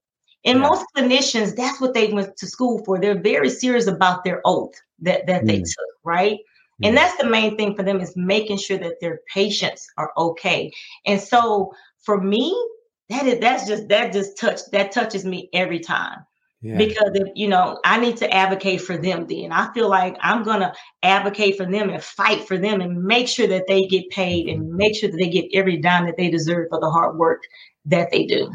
And 0.45 0.59
yeah. 0.59 0.67
most 0.67 0.85
clinicians, 0.95 1.55
that's 1.55 1.79
what 1.79 1.93
they 1.93 2.11
went 2.11 2.35
to 2.37 2.47
school 2.47 2.83
for. 2.85 2.99
They're 2.99 3.19
very 3.19 3.49
serious 3.49 3.87
about 3.87 4.23
their 4.23 4.41
oath 4.45 4.73
that 4.99 5.25
that 5.27 5.43
mm. 5.43 5.47
they 5.47 5.59
took, 5.59 5.93
right? 6.03 6.39
Mm. 6.81 6.87
And 6.87 6.97
that's 6.97 7.17
the 7.17 7.29
main 7.29 7.55
thing 7.57 7.75
for 7.75 7.83
them 7.83 8.01
is 8.01 8.15
making 8.15 8.57
sure 8.57 8.77
that 8.77 8.99
their 8.99 9.21
patients 9.33 9.87
are 9.97 10.11
okay. 10.17 10.71
And 11.05 11.19
so 11.19 11.73
for 11.99 12.21
me, 12.21 12.53
that 13.09 13.25
is 13.25 13.39
that's 13.39 13.67
just 13.67 13.87
that 13.89 14.13
just 14.13 14.37
touch 14.37 14.61
that 14.71 14.91
touches 14.91 15.25
me 15.25 15.49
every 15.53 15.79
time 15.79 16.25
yeah. 16.63 16.77
Because 16.77 17.11
if 17.13 17.27
you 17.35 17.49
know, 17.49 17.77
I 17.83 17.99
need 17.99 18.15
to 18.17 18.33
advocate 18.33 18.81
for 18.81 18.95
them 18.95 19.27
then. 19.27 19.51
I 19.51 19.71
feel 19.73 19.89
like 19.89 20.15
I'm 20.21 20.43
gonna 20.43 20.73
advocate 21.03 21.57
for 21.57 21.65
them 21.65 21.89
and 21.89 22.01
fight 22.01 22.47
for 22.47 22.57
them 22.57 22.79
and 22.79 23.03
make 23.03 23.27
sure 23.27 23.47
that 23.47 23.65
they 23.67 23.85
get 23.85 24.09
paid 24.09 24.47
and 24.47 24.73
make 24.73 24.95
sure 24.95 25.11
that 25.11 25.17
they 25.17 25.29
get 25.29 25.49
every 25.53 25.75
dime 25.75 26.05
that 26.05 26.15
they 26.15 26.29
deserve 26.29 26.69
for 26.69 26.79
the 26.79 26.89
hard 26.89 27.17
work 27.17 27.41
that 27.85 28.11
they 28.11 28.25
do. 28.25 28.49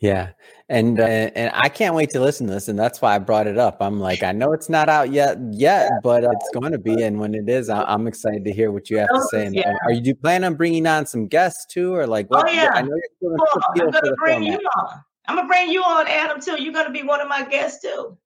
Yeah. 0.00 0.30
And 0.68 0.98
uh, 0.98 1.04
and 1.04 1.50
I 1.54 1.68
can't 1.68 1.94
wait 1.94 2.10
to 2.10 2.20
listen 2.20 2.46
to 2.46 2.52
this, 2.52 2.68
and 2.68 2.78
that's 2.78 3.02
why 3.02 3.16
I 3.16 3.18
brought 3.18 3.46
it 3.46 3.58
up. 3.58 3.78
I'm 3.80 3.98
like, 3.98 4.22
I 4.22 4.30
know 4.32 4.52
it's 4.52 4.68
not 4.68 4.88
out 4.88 5.12
yet, 5.12 5.36
yet, 5.50 5.90
but 6.02 6.24
uh, 6.24 6.30
it's 6.30 6.48
going 6.54 6.72
to 6.72 6.78
be. 6.78 7.02
And 7.02 7.18
when 7.18 7.34
it 7.34 7.48
is, 7.48 7.68
I, 7.68 7.92
am 7.92 8.06
excited 8.06 8.44
to 8.44 8.52
hear 8.52 8.70
what 8.70 8.88
you 8.88 8.98
have 8.98 9.08
to 9.08 9.22
say. 9.30 9.46
And, 9.46 9.54
yeah. 9.54 9.74
Are 9.84 9.92
you 9.92 10.00
do 10.00 10.08
you 10.08 10.14
plan 10.14 10.44
on 10.44 10.54
bringing 10.54 10.86
on 10.86 11.06
some 11.06 11.26
guests 11.26 11.66
too, 11.66 11.92
or 11.92 12.06
like? 12.06 12.30
What, 12.30 12.48
oh 12.48 12.52
yeah, 12.52 12.70
I 12.72 12.82
know 12.82 12.96
you're. 13.20 13.36
I'm 13.68 13.90
going 13.90 13.92
to 13.92 14.14
bring 14.16 14.42
you 14.44 14.58
on. 14.78 15.02
I'm 15.30 15.36
gonna 15.36 15.46
bring 15.46 15.70
you 15.70 15.82
on, 15.82 16.08
Adam, 16.08 16.40
too. 16.40 16.60
You're 16.60 16.72
gonna 16.72 16.90
be 16.90 17.04
one 17.04 17.20
of 17.20 17.28
my 17.28 17.44
guests 17.44 17.82
too. 17.82 18.16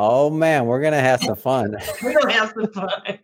Oh 0.00 0.30
man, 0.30 0.66
we're 0.66 0.80
gonna 0.80 1.00
have 1.00 1.20
some 1.20 1.34
fun. 1.34 1.76
we're 2.02 2.14
gonna 2.16 2.32
have 2.32 2.52
some 2.54 2.72
fun. 2.72 3.18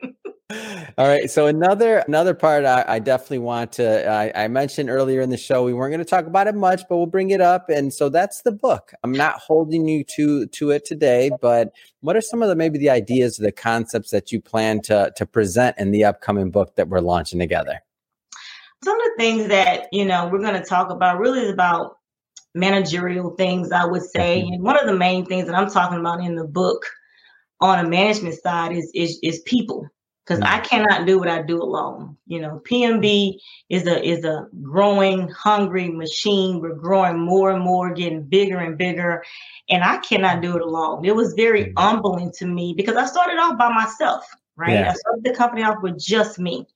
All 0.98 1.06
right. 1.06 1.30
So 1.30 1.46
another 1.46 1.98
another 1.98 2.34
part 2.34 2.64
I, 2.64 2.84
I 2.86 2.98
definitely 2.98 3.38
want 3.38 3.72
to 3.72 4.10
I, 4.10 4.44
I, 4.44 4.48
mentioned 4.48 4.90
earlier 4.90 5.20
in 5.20 5.30
the 5.30 5.36
show 5.36 5.64
we 5.64 5.72
weren't 5.72 5.92
going 5.92 6.04
to 6.04 6.08
talk 6.08 6.26
about 6.26 6.48
it 6.48 6.54
much, 6.54 6.82
but 6.88 6.96
we'll 6.96 7.06
bring 7.06 7.30
it 7.30 7.40
up. 7.40 7.70
And 7.70 7.94
so 7.94 8.08
that's 8.08 8.42
the 8.42 8.52
book. 8.52 8.92
I'm 9.02 9.12
not 9.12 9.38
holding 9.38 9.88
you 9.88 10.04
to 10.16 10.46
to 10.46 10.70
it 10.72 10.84
today, 10.84 11.30
but 11.40 11.72
what 12.00 12.16
are 12.16 12.20
some 12.20 12.42
of 12.42 12.48
the 12.48 12.56
maybe 12.56 12.78
the 12.78 12.90
ideas, 12.90 13.38
or 13.38 13.44
the 13.44 13.52
concepts 13.52 14.10
that 14.10 14.32
you 14.32 14.40
plan 14.40 14.82
to 14.82 15.12
to 15.16 15.24
present 15.24 15.78
in 15.78 15.92
the 15.92 16.04
upcoming 16.04 16.50
book 16.50 16.74
that 16.74 16.88
we're 16.88 17.00
launching 17.00 17.38
together? 17.38 17.80
Some 18.84 19.00
of 19.00 19.04
the 19.04 19.14
things 19.16 19.48
that 19.48 19.86
you 19.92 20.04
know 20.04 20.28
we're 20.28 20.42
going 20.42 20.60
to 20.60 20.68
talk 20.68 20.90
about 20.90 21.20
really 21.20 21.40
is 21.40 21.50
about 21.50 21.98
managerial 22.54 23.30
things, 23.30 23.72
I 23.72 23.84
would 23.84 24.02
say. 24.02 24.40
And 24.40 24.62
one 24.62 24.78
of 24.78 24.86
the 24.86 24.96
main 24.96 25.26
things 25.26 25.46
that 25.46 25.56
I'm 25.56 25.70
talking 25.70 25.98
about 25.98 26.20
in 26.20 26.36
the 26.36 26.44
book 26.44 26.86
on 27.60 27.84
a 27.84 27.88
management 27.88 28.34
side 28.34 28.72
is 28.72 28.90
is, 28.94 29.18
is 29.22 29.40
people. 29.40 29.88
Because 30.26 30.40
I 30.40 30.60
cannot 30.60 31.06
do 31.06 31.18
what 31.18 31.28
I 31.28 31.42
do 31.42 31.62
alone. 31.62 32.16
You 32.26 32.40
know, 32.40 32.62
PMB 32.64 33.34
is 33.68 33.86
a 33.86 34.02
is 34.02 34.24
a 34.24 34.46
growing, 34.62 35.28
hungry 35.28 35.90
machine. 35.90 36.60
We're 36.60 36.76
growing 36.76 37.20
more 37.20 37.50
and 37.50 37.62
more, 37.62 37.92
getting 37.92 38.22
bigger 38.22 38.56
and 38.56 38.78
bigger. 38.78 39.22
And 39.68 39.84
I 39.84 39.98
cannot 39.98 40.40
do 40.40 40.56
it 40.56 40.62
alone. 40.62 41.04
It 41.04 41.14
was 41.14 41.34
very 41.34 41.74
humbling 41.76 42.32
to 42.38 42.46
me 42.46 42.72
because 42.74 42.96
I 42.96 43.04
started 43.04 43.38
off 43.38 43.58
by 43.58 43.68
myself, 43.68 44.24
right? 44.56 44.72
Yeah. 44.72 44.92
I 44.92 44.94
started 44.94 45.24
the 45.24 45.34
company 45.34 45.62
off 45.62 45.82
with 45.82 45.98
just 46.02 46.38
me. 46.38 46.66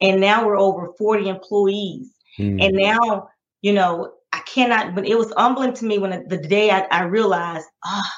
And 0.00 0.20
now 0.20 0.46
we're 0.46 0.58
over 0.58 0.92
40 0.96 1.28
employees. 1.28 2.12
Mm. 2.38 2.64
And 2.64 2.76
now, 2.76 3.28
you 3.60 3.72
know, 3.72 4.12
cannot, 4.52 4.94
but 4.94 5.06
it 5.06 5.16
was 5.16 5.32
humbling 5.36 5.74
to 5.74 5.84
me 5.84 5.98
when 5.98 6.26
the, 6.28 6.36
day 6.36 6.70
I, 6.70 6.80
I 6.90 7.02
realized, 7.04 7.66
ah, 7.84 8.02
oh, 8.02 8.10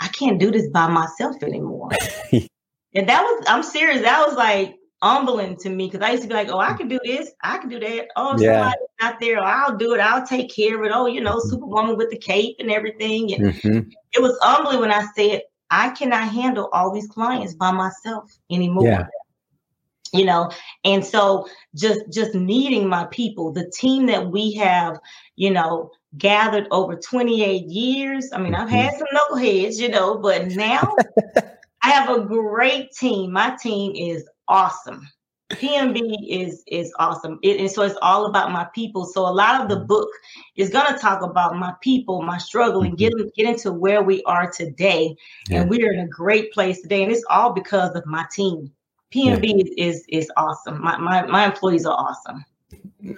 I 0.00 0.08
can't 0.08 0.38
do 0.38 0.50
this 0.50 0.68
by 0.68 0.88
myself 0.88 1.42
anymore. 1.42 1.90
and 2.32 3.08
that 3.08 3.22
was, 3.22 3.44
I'm 3.46 3.62
serious. 3.62 4.02
That 4.02 4.26
was 4.26 4.36
like 4.36 4.76
humbling 5.02 5.56
to 5.58 5.70
me 5.70 5.86
because 5.86 6.06
I 6.06 6.10
used 6.10 6.22
to 6.22 6.28
be 6.28 6.34
like, 6.34 6.48
oh, 6.48 6.58
I 6.58 6.74
can 6.74 6.88
do 6.88 6.98
this, 7.04 7.30
I 7.42 7.58
can 7.58 7.68
do 7.68 7.80
that. 7.80 8.08
Oh, 8.16 8.36
yeah. 8.38 8.62
somebody's 8.62 8.88
not 9.00 9.20
there, 9.20 9.38
oh, 9.38 9.44
I'll 9.44 9.76
do 9.76 9.94
it, 9.94 10.00
I'll 10.00 10.26
take 10.26 10.54
care 10.54 10.78
of 10.78 10.84
it. 10.84 10.92
Oh, 10.94 11.06
you 11.06 11.20
know, 11.20 11.36
mm-hmm. 11.36 11.48
Superwoman 11.48 11.96
with 11.96 12.10
the 12.10 12.18
cape 12.18 12.56
and 12.58 12.70
everything. 12.70 13.34
And 13.34 13.54
mm-hmm. 13.54 13.88
it 14.12 14.22
was 14.22 14.38
humbling 14.42 14.80
when 14.80 14.92
I 14.92 15.06
said, 15.16 15.42
I 15.70 15.90
cannot 15.90 16.28
handle 16.28 16.68
all 16.72 16.92
these 16.92 17.08
clients 17.08 17.54
by 17.54 17.70
myself 17.70 18.38
anymore. 18.50 18.86
Yeah 18.86 19.06
you 20.14 20.24
know? 20.24 20.50
And 20.84 21.04
so 21.04 21.46
just 21.74 22.00
just 22.12 22.34
needing 22.34 22.88
my 22.88 23.04
people 23.06 23.52
the 23.52 23.70
team 23.70 24.06
that 24.06 24.30
we 24.30 24.52
have 24.52 24.98
you 25.36 25.50
know 25.50 25.90
gathered 26.16 26.66
over 26.70 26.96
28 26.96 27.64
years. 27.66 28.30
I 28.32 28.38
mean 28.38 28.54
i've 28.54 28.70
had 28.70 28.92
mm-hmm. 28.92 28.98
some 28.98 29.38
knuckleheads 29.38 29.78
you 29.78 29.88
know 29.88 30.16
but 30.16 30.48
now 30.48 30.94
i 31.82 31.90
have 31.90 32.08
a 32.08 32.24
great 32.24 32.92
team. 32.92 33.32
My 33.32 33.56
team 33.60 33.92
is 33.96 34.28
awesome. 34.48 35.08
Pmb 35.52 36.00
is 36.28 36.64
is 36.66 36.92
awesome. 36.98 37.38
It, 37.42 37.60
and 37.60 37.70
so 37.70 37.82
it's 37.82 37.98
all 38.00 38.26
about 38.26 38.50
my 38.50 38.66
people. 38.74 39.04
So 39.04 39.22
a 39.26 39.30
lot 39.30 39.60
of 39.60 39.68
the 39.68 39.76
mm-hmm. 39.76 39.86
book 39.86 40.08
is 40.56 40.70
going 40.70 40.92
to 40.92 40.98
talk 40.98 41.22
about 41.22 41.56
my 41.56 41.74
people 41.82 42.22
my 42.22 42.38
struggle 42.38 42.82
and 42.82 42.96
get, 42.96 43.12
mm-hmm. 43.12 43.28
get 43.36 43.48
into 43.48 43.72
where 43.72 44.02
we 44.02 44.22
are 44.24 44.50
today. 44.50 45.14
Yeah. 45.48 45.62
and 45.62 45.70
we're 45.70 45.92
in 45.92 46.00
a 46.00 46.08
great 46.08 46.52
place 46.52 46.80
today. 46.80 47.02
And 47.02 47.12
it's 47.12 47.24
all 47.28 47.52
because 47.52 47.94
of 47.94 48.06
my 48.06 48.24
team 48.32 48.72
PMB 49.14 49.72
yeah. 49.76 49.86
is 49.86 50.04
is 50.08 50.30
awesome. 50.36 50.82
My, 50.82 50.96
my 50.98 51.26
my 51.26 51.44
employees 51.44 51.86
are 51.86 51.94
awesome. 51.94 52.44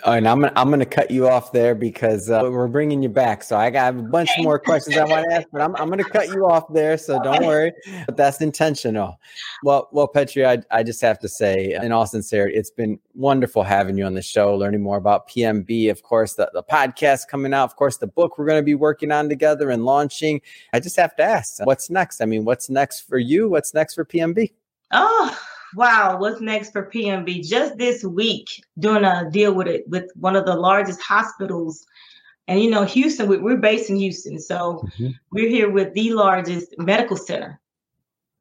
And 0.05 0.29
I'm 0.29 0.41
gonna, 0.41 0.53
I'm 0.57 0.69
going 0.69 0.81
to 0.81 0.87
cut 0.87 1.13
you 1.13 1.29
off 1.29 1.53
there 1.53 1.75
because 1.75 2.29
uh, 2.29 2.41
we're 2.43 2.67
bringing 2.67 3.05
you 3.05 3.09
back. 3.09 3.45
So 3.45 3.57
I 3.57 3.71
got 3.71 3.95
a 3.95 4.03
bunch 4.03 4.31
okay. 4.33 4.43
more 4.43 4.59
questions 4.59 4.97
I 4.97 5.05
want 5.05 5.29
to 5.29 5.37
ask, 5.37 5.47
but 5.53 5.61
I'm, 5.61 5.77
I'm 5.77 5.87
going 5.87 6.03
to 6.03 6.11
cut 6.11 6.29
you 6.29 6.45
off 6.45 6.73
there. 6.73 6.99
So 6.99 7.23
don't 7.23 7.47
worry, 7.47 7.73
but 8.05 8.17
that's 8.17 8.41
intentional. 8.41 9.21
Well, 9.63 9.89
well, 9.93 10.09
Petri, 10.09 10.45
I, 10.45 10.59
I 10.73 10.83
just 10.83 11.01
have 11.03 11.21
to 11.21 11.29
say, 11.29 11.79
in 11.81 11.93
all 11.93 12.05
sincerity, 12.05 12.57
it's 12.57 12.71
been 12.71 12.99
wonderful 13.15 13.63
having 13.63 13.97
you 13.97 14.05
on 14.05 14.15
the 14.15 14.23
show, 14.23 14.57
learning 14.57 14.83
more 14.83 14.97
about 14.97 15.29
PMB. 15.29 15.89
Of 15.91 16.03
course, 16.03 16.35
the, 16.35 16.51
the 16.53 16.65
podcast 16.65 17.29
coming 17.29 17.55
out. 17.55 17.65
Of 17.65 17.77
course, 17.77 17.97
the 17.97 18.09
book 18.09 18.39
we're 18.39 18.47
going 18.47 18.61
to 18.61 18.65
be 18.65 18.75
working 18.75 19.13
on 19.13 19.29
together 19.29 19.71
and 19.71 19.85
launching. 19.85 20.41
I 20.73 20.81
just 20.81 20.97
have 20.97 21.15
to 21.17 21.23
ask, 21.23 21.65
what's 21.65 21.91
next? 21.91 22.21
I 22.21 22.25
mean, 22.25 22.45
what's 22.45 22.69
next 22.69 23.03
for 23.03 23.19
you? 23.19 23.49
What's 23.49 23.73
next 23.73 23.95
for 23.95 24.05
PMB? 24.05 24.53
Oh, 24.93 25.39
wow, 25.75 26.19
what's 26.19 26.41
next 26.41 26.71
for 26.71 26.91
PMB? 26.91 27.47
Just 27.47 27.79
this 27.79 28.05
week, 28.05 28.63
doing 28.79 29.05
a 29.05 29.29
deal 29.31 29.55
with 29.55 29.67
it 29.67 29.89
with 29.89 30.11
one 30.15 30.37
of 30.37 30.47
the 30.47 30.55
largest 30.55 31.01
hospitals. 31.03 31.87
And 32.49 32.63
you 32.63 32.71
know, 32.71 32.85
Houston, 32.85 33.29
we're 33.29 33.57
based 33.57 33.91
in 33.91 33.97
Houston. 33.97 34.39
So 34.39 34.85
mm-hmm. 34.85 35.11
we're 35.33 35.49
here 35.49 35.71
with 35.71 35.93
the 35.95 36.13
largest 36.13 36.75
medical 36.79 37.17
center 37.17 37.61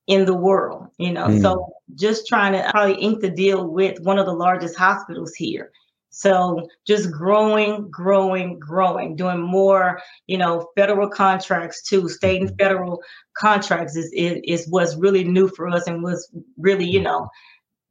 in 0.08 0.26
the 0.26 0.36
world, 0.36 0.88
you 0.98 1.12
know. 1.12 1.28
Mm. 1.28 1.42
So 1.42 1.74
just 1.96 2.28
trying 2.28 2.54
to 2.54 2.70
probably 2.72 2.96
ink 2.96 3.22
the 3.22 3.30
deal 3.30 3.68
with 3.68 4.00
one 4.02 4.20
of 4.20 4.26
the 4.26 4.34
largest 4.34 4.76
hospitals 4.76 5.34
here. 5.34 5.72
So 6.16 6.70
just 6.88 7.12
growing, 7.12 7.90
growing, 7.92 8.58
growing, 8.58 9.18
doing 9.18 9.42
more, 9.42 10.02
you 10.28 10.38
know, 10.38 10.70
federal 10.78 11.10
contracts 11.10 11.84
too, 11.84 12.08
state 12.08 12.42
and 12.42 12.58
federal 12.58 13.02
contracts 13.36 13.98
is, 13.98 14.14
is, 14.14 14.40
is 14.46 14.68
what's 14.70 14.96
really 14.96 15.26
new 15.26 15.50
for 15.50 15.68
us 15.68 15.88
and 15.88 16.02
was 16.02 16.34
really, 16.58 16.86
you 16.86 17.02
know, 17.02 17.28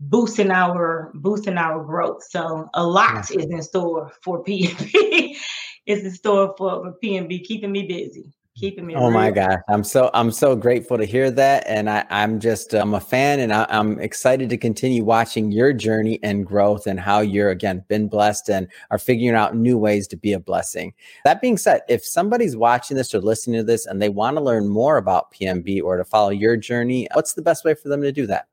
boosting 0.00 0.50
our 0.50 1.12
boosting 1.16 1.58
our 1.58 1.84
growth. 1.84 2.24
So 2.26 2.66
a 2.72 2.82
lot 2.82 3.26
mm. 3.26 3.38
is 3.38 3.50
in 3.50 3.62
store 3.62 4.10
for 4.22 4.42
PMB. 4.42 5.36
is 5.84 6.02
in 6.04 6.10
store 6.10 6.54
for, 6.56 6.82
for 6.82 6.94
PMB, 7.04 7.44
keeping 7.44 7.72
me 7.72 7.86
busy 7.86 8.32
keeping 8.54 8.86
me. 8.86 8.94
Oh 8.94 9.10
my 9.10 9.30
God. 9.30 9.58
I'm 9.68 9.84
so 9.84 10.10
I'm 10.14 10.30
so 10.30 10.54
grateful 10.54 10.96
to 10.96 11.04
hear 11.04 11.30
that. 11.30 11.64
And 11.66 11.90
I, 11.90 12.06
I'm 12.10 12.38
just 12.40 12.72
I'm 12.72 12.94
a 12.94 13.00
fan 13.00 13.40
and 13.40 13.52
I, 13.52 13.66
I'm 13.68 13.98
excited 14.00 14.48
to 14.50 14.56
continue 14.56 15.04
watching 15.04 15.50
your 15.52 15.72
journey 15.72 16.20
and 16.22 16.46
growth 16.46 16.86
and 16.86 17.00
how 17.00 17.20
you're 17.20 17.50
again 17.50 17.84
been 17.88 18.08
blessed 18.08 18.48
and 18.48 18.68
are 18.90 18.98
figuring 18.98 19.34
out 19.34 19.56
new 19.56 19.76
ways 19.76 20.06
to 20.08 20.16
be 20.16 20.32
a 20.32 20.40
blessing. 20.40 20.94
That 21.24 21.40
being 21.40 21.58
said, 21.58 21.82
if 21.88 22.04
somebody's 22.04 22.56
watching 22.56 22.96
this 22.96 23.12
or 23.14 23.20
listening 23.20 23.60
to 23.60 23.64
this 23.64 23.86
and 23.86 24.00
they 24.00 24.08
want 24.08 24.36
to 24.36 24.42
learn 24.42 24.68
more 24.68 24.96
about 24.96 25.32
PMB 25.32 25.82
or 25.82 25.96
to 25.96 26.04
follow 26.04 26.30
your 26.30 26.56
journey, 26.56 27.08
what's 27.14 27.32
the 27.34 27.42
best 27.42 27.64
way 27.64 27.74
for 27.74 27.88
them 27.88 28.02
to 28.02 28.12
do 28.12 28.28
that? 28.28 28.46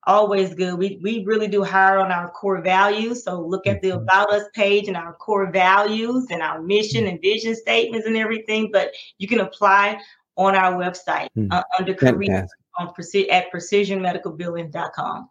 always 0.07 0.55
good. 0.55 0.79
We 0.79 1.01
we 1.03 1.25
really 1.25 1.49
do 1.49 1.65
hire 1.65 1.99
on 1.99 2.13
our 2.13 2.31
core 2.31 2.61
values. 2.61 3.25
So 3.25 3.41
look 3.41 3.67
at 3.67 3.81
the 3.81 3.91
mm-hmm. 3.91 4.03
about 4.03 4.31
us 4.31 4.45
page 4.55 4.87
and 4.87 4.97
our 4.97 5.15
core 5.15 5.51
values 5.51 6.27
and 6.31 6.43
our 6.43 6.63
mission 6.63 7.07
and 7.07 7.21
vision 7.21 7.57
statements 7.57 8.07
and 8.07 8.17
everything. 8.17 8.71
But 8.71 8.93
you 9.19 9.27
can 9.27 9.41
apply 9.41 9.99
on 10.37 10.55
our 10.55 10.75
website 10.75 11.29
mm-hmm. 11.37 11.49
uh, 11.51 11.63
under 11.79 11.95
career 11.95 12.47
on 12.79 12.89
at 13.31 13.53
precisionmedicalbilling.com. 13.53 15.31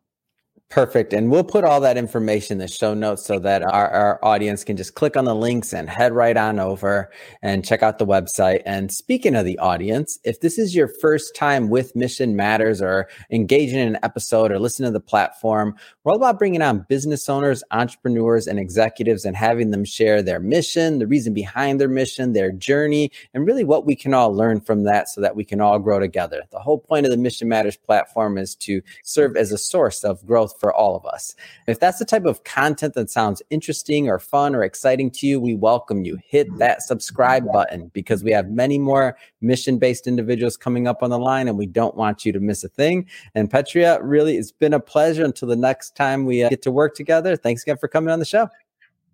Perfect. 0.74 1.14
And 1.14 1.30
we'll 1.30 1.44
put 1.44 1.66
all 1.66 1.80
that 1.82 1.98
information 1.98 2.56
in 2.56 2.58
the 2.58 2.68
show 2.68 2.96
notes 2.96 3.24
so 3.24 3.38
that 3.38 3.62
our, 3.62 3.90
our 3.92 4.26
audience 4.26 4.64
can 4.64 4.76
just 4.76 4.96
click 4.96 5.16
on 5.16 5.24
the 5.24 5.36
links 5.36 5.72
and 5.72 5.88
head 5.88 6.14
right 6.14 6.36
on 6.36 6.58
over 6.58 7.12
and 7.44 7.64
check 7.64 7.84
out 7.84 8.00
the 8.00 8.08
website. 8.08 8.64
And 8.66 8.92
speaking 8.92 9.36
of 9.36 9.46
the 9.46 9.60
audience, 9.60 10.18
if 10.24 10.40
this 10.40 10.58
is 10.58 10.74
your 10.74 10.88
first 10.88 11.36
time 11.36 11.70
with 11.70 11.96
Mission 11.96 12.36
Matters 12.36 12.82
or 12.82 13.08
engaging 13.30 13.78
in 13.78 13.90
an 13.90 14.00
episode 14.02 14.52
or 14.52 14.58
listening 14.58 14.88
to 14.88 14.94
the 14.94 15.00
platform, 15.00 15.76
we're 16.04 16.14
all 16.14 16.18
about 16.18 16.40
bringing 16.40 16.64
on 16.64 16.88
business 16.90 17.30
owners, 17.30 17.64
entrepreneurs, 17.70 18.48
and 18.48 18.58
executives 18.58 19.26
and 19.26 19.38
having 19.38 19.70
them 19.70 19.86
share 19.86 20.24
their 20.24 20.40
mission, 20.40 20.98
the 20.98 21.06
reason 21.06 21.36
behind 21.36 21.80
their 21.80 21.88
mission, 21.88 22.34
their 22.34 22.52
journey, 22.52 23.12
and 23.36 23.46
really 23.46 23.64
what 23.64 23.86
we 23.86 23.96
can 23.96 24.16
all 24.16 24.34
learn 24.34 24.60
from 24.60 24.86
that 24.86 25.08
so 25.08 25.22
that 25.22 25.36
we 25.36 25.46
can 25.46 25.62
all 25.62 25.78
grow 25.78 26.00
together. 26.00 26.42
The 26.50 26.58
whole 26.58 26.80
point 26.80 27.06
of 27.06 27.12
the 27.12 27.18
Mission 27.18 27.48
Matters 27.48 27.78
platform 27.78 28.40
is 28.40 28.56
to 28.56 28.82
serve 29.04 29.38
as 29.38 29.52
a 29.52 29.58
source 29.60 30.04
of 30.04 30.26
growth 30.26 30.60
for 30.64 30.74
all 30.74 30.96
of 30.96 31.06
us. 31.06 31.36
If 31.68 31.82
that's 31.82 32.00
the 32.00 32.06
type 32.06 32.24
of 32.24 32.46
content 32.46 32.94
that 32.94 33.10
sounds 33.10 33.42
interesting 33.50 34.08
or 34.08 34.18
fun 34.18 34.56
or 34.56 34.64
exciting 34.64 35.12
to 35.12 35.28
you, 35.28 35.38
we 35.38 35.56
welcome 35.56 36.06
you. 36.06 36.18
Hit 36.26 36.48
that 36.58 36.82
subscribe 36.82 37.52
button 37.52 37.92
because 37.94 38.24
we 38.24 38.32
have 38.32 38.50
many 38.50 38.80
more 38.80 39.18
mission 39.42 39.78
based 39.78 40.08
individuals 40.08 40.56
coming 40.56 40.88
up 40.88 41.04
on 41.04 41.10
the 41.10 41.20
line 41.20 41.50
and 41.50 41.58
we 41.58 41.66
don't 41.66 41.98
want 41.98 42.24
you 42.24 42.32
to 42.32 42.40
miss 42.40 42.64
a 42.64 42.70
thing. 42.70 43.06
And 43.36 43.52
Petria, 43.52 44.00
really, 44.02 44.38
it's 44.38 44.54
been 44.54 44.74
a 44.74 44.80
pleasure 44.80 45.26
until 45.26 45.50
the 45.50 45.58
next 45.58 45.98
time 45.98 46.24
we 46.24 46.44
uh, 46.44 46.50
get 46.50 46.62
to 46.62 46.72
work 46.72 46.96
together. 46.96 47.36
Thanks 47.36 47.64
again 47.64 47.76
for 47.76 47.90
coming 47.90 48.10
on 48.10 48.20
the 48.20 48.26
show. 48.26 48.48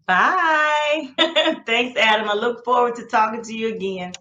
Bye. 0.06 1.10
Thanks, 1.66 2.00
Adam. 2.00 2.30
I 2.30 2.36
look 2.36 2.64
forward 2.64 2.94
to 2.98 3.08
talking 3.08 3.42
to 3.42 3.54
you 3.56 3.74
again. 3.74 4.14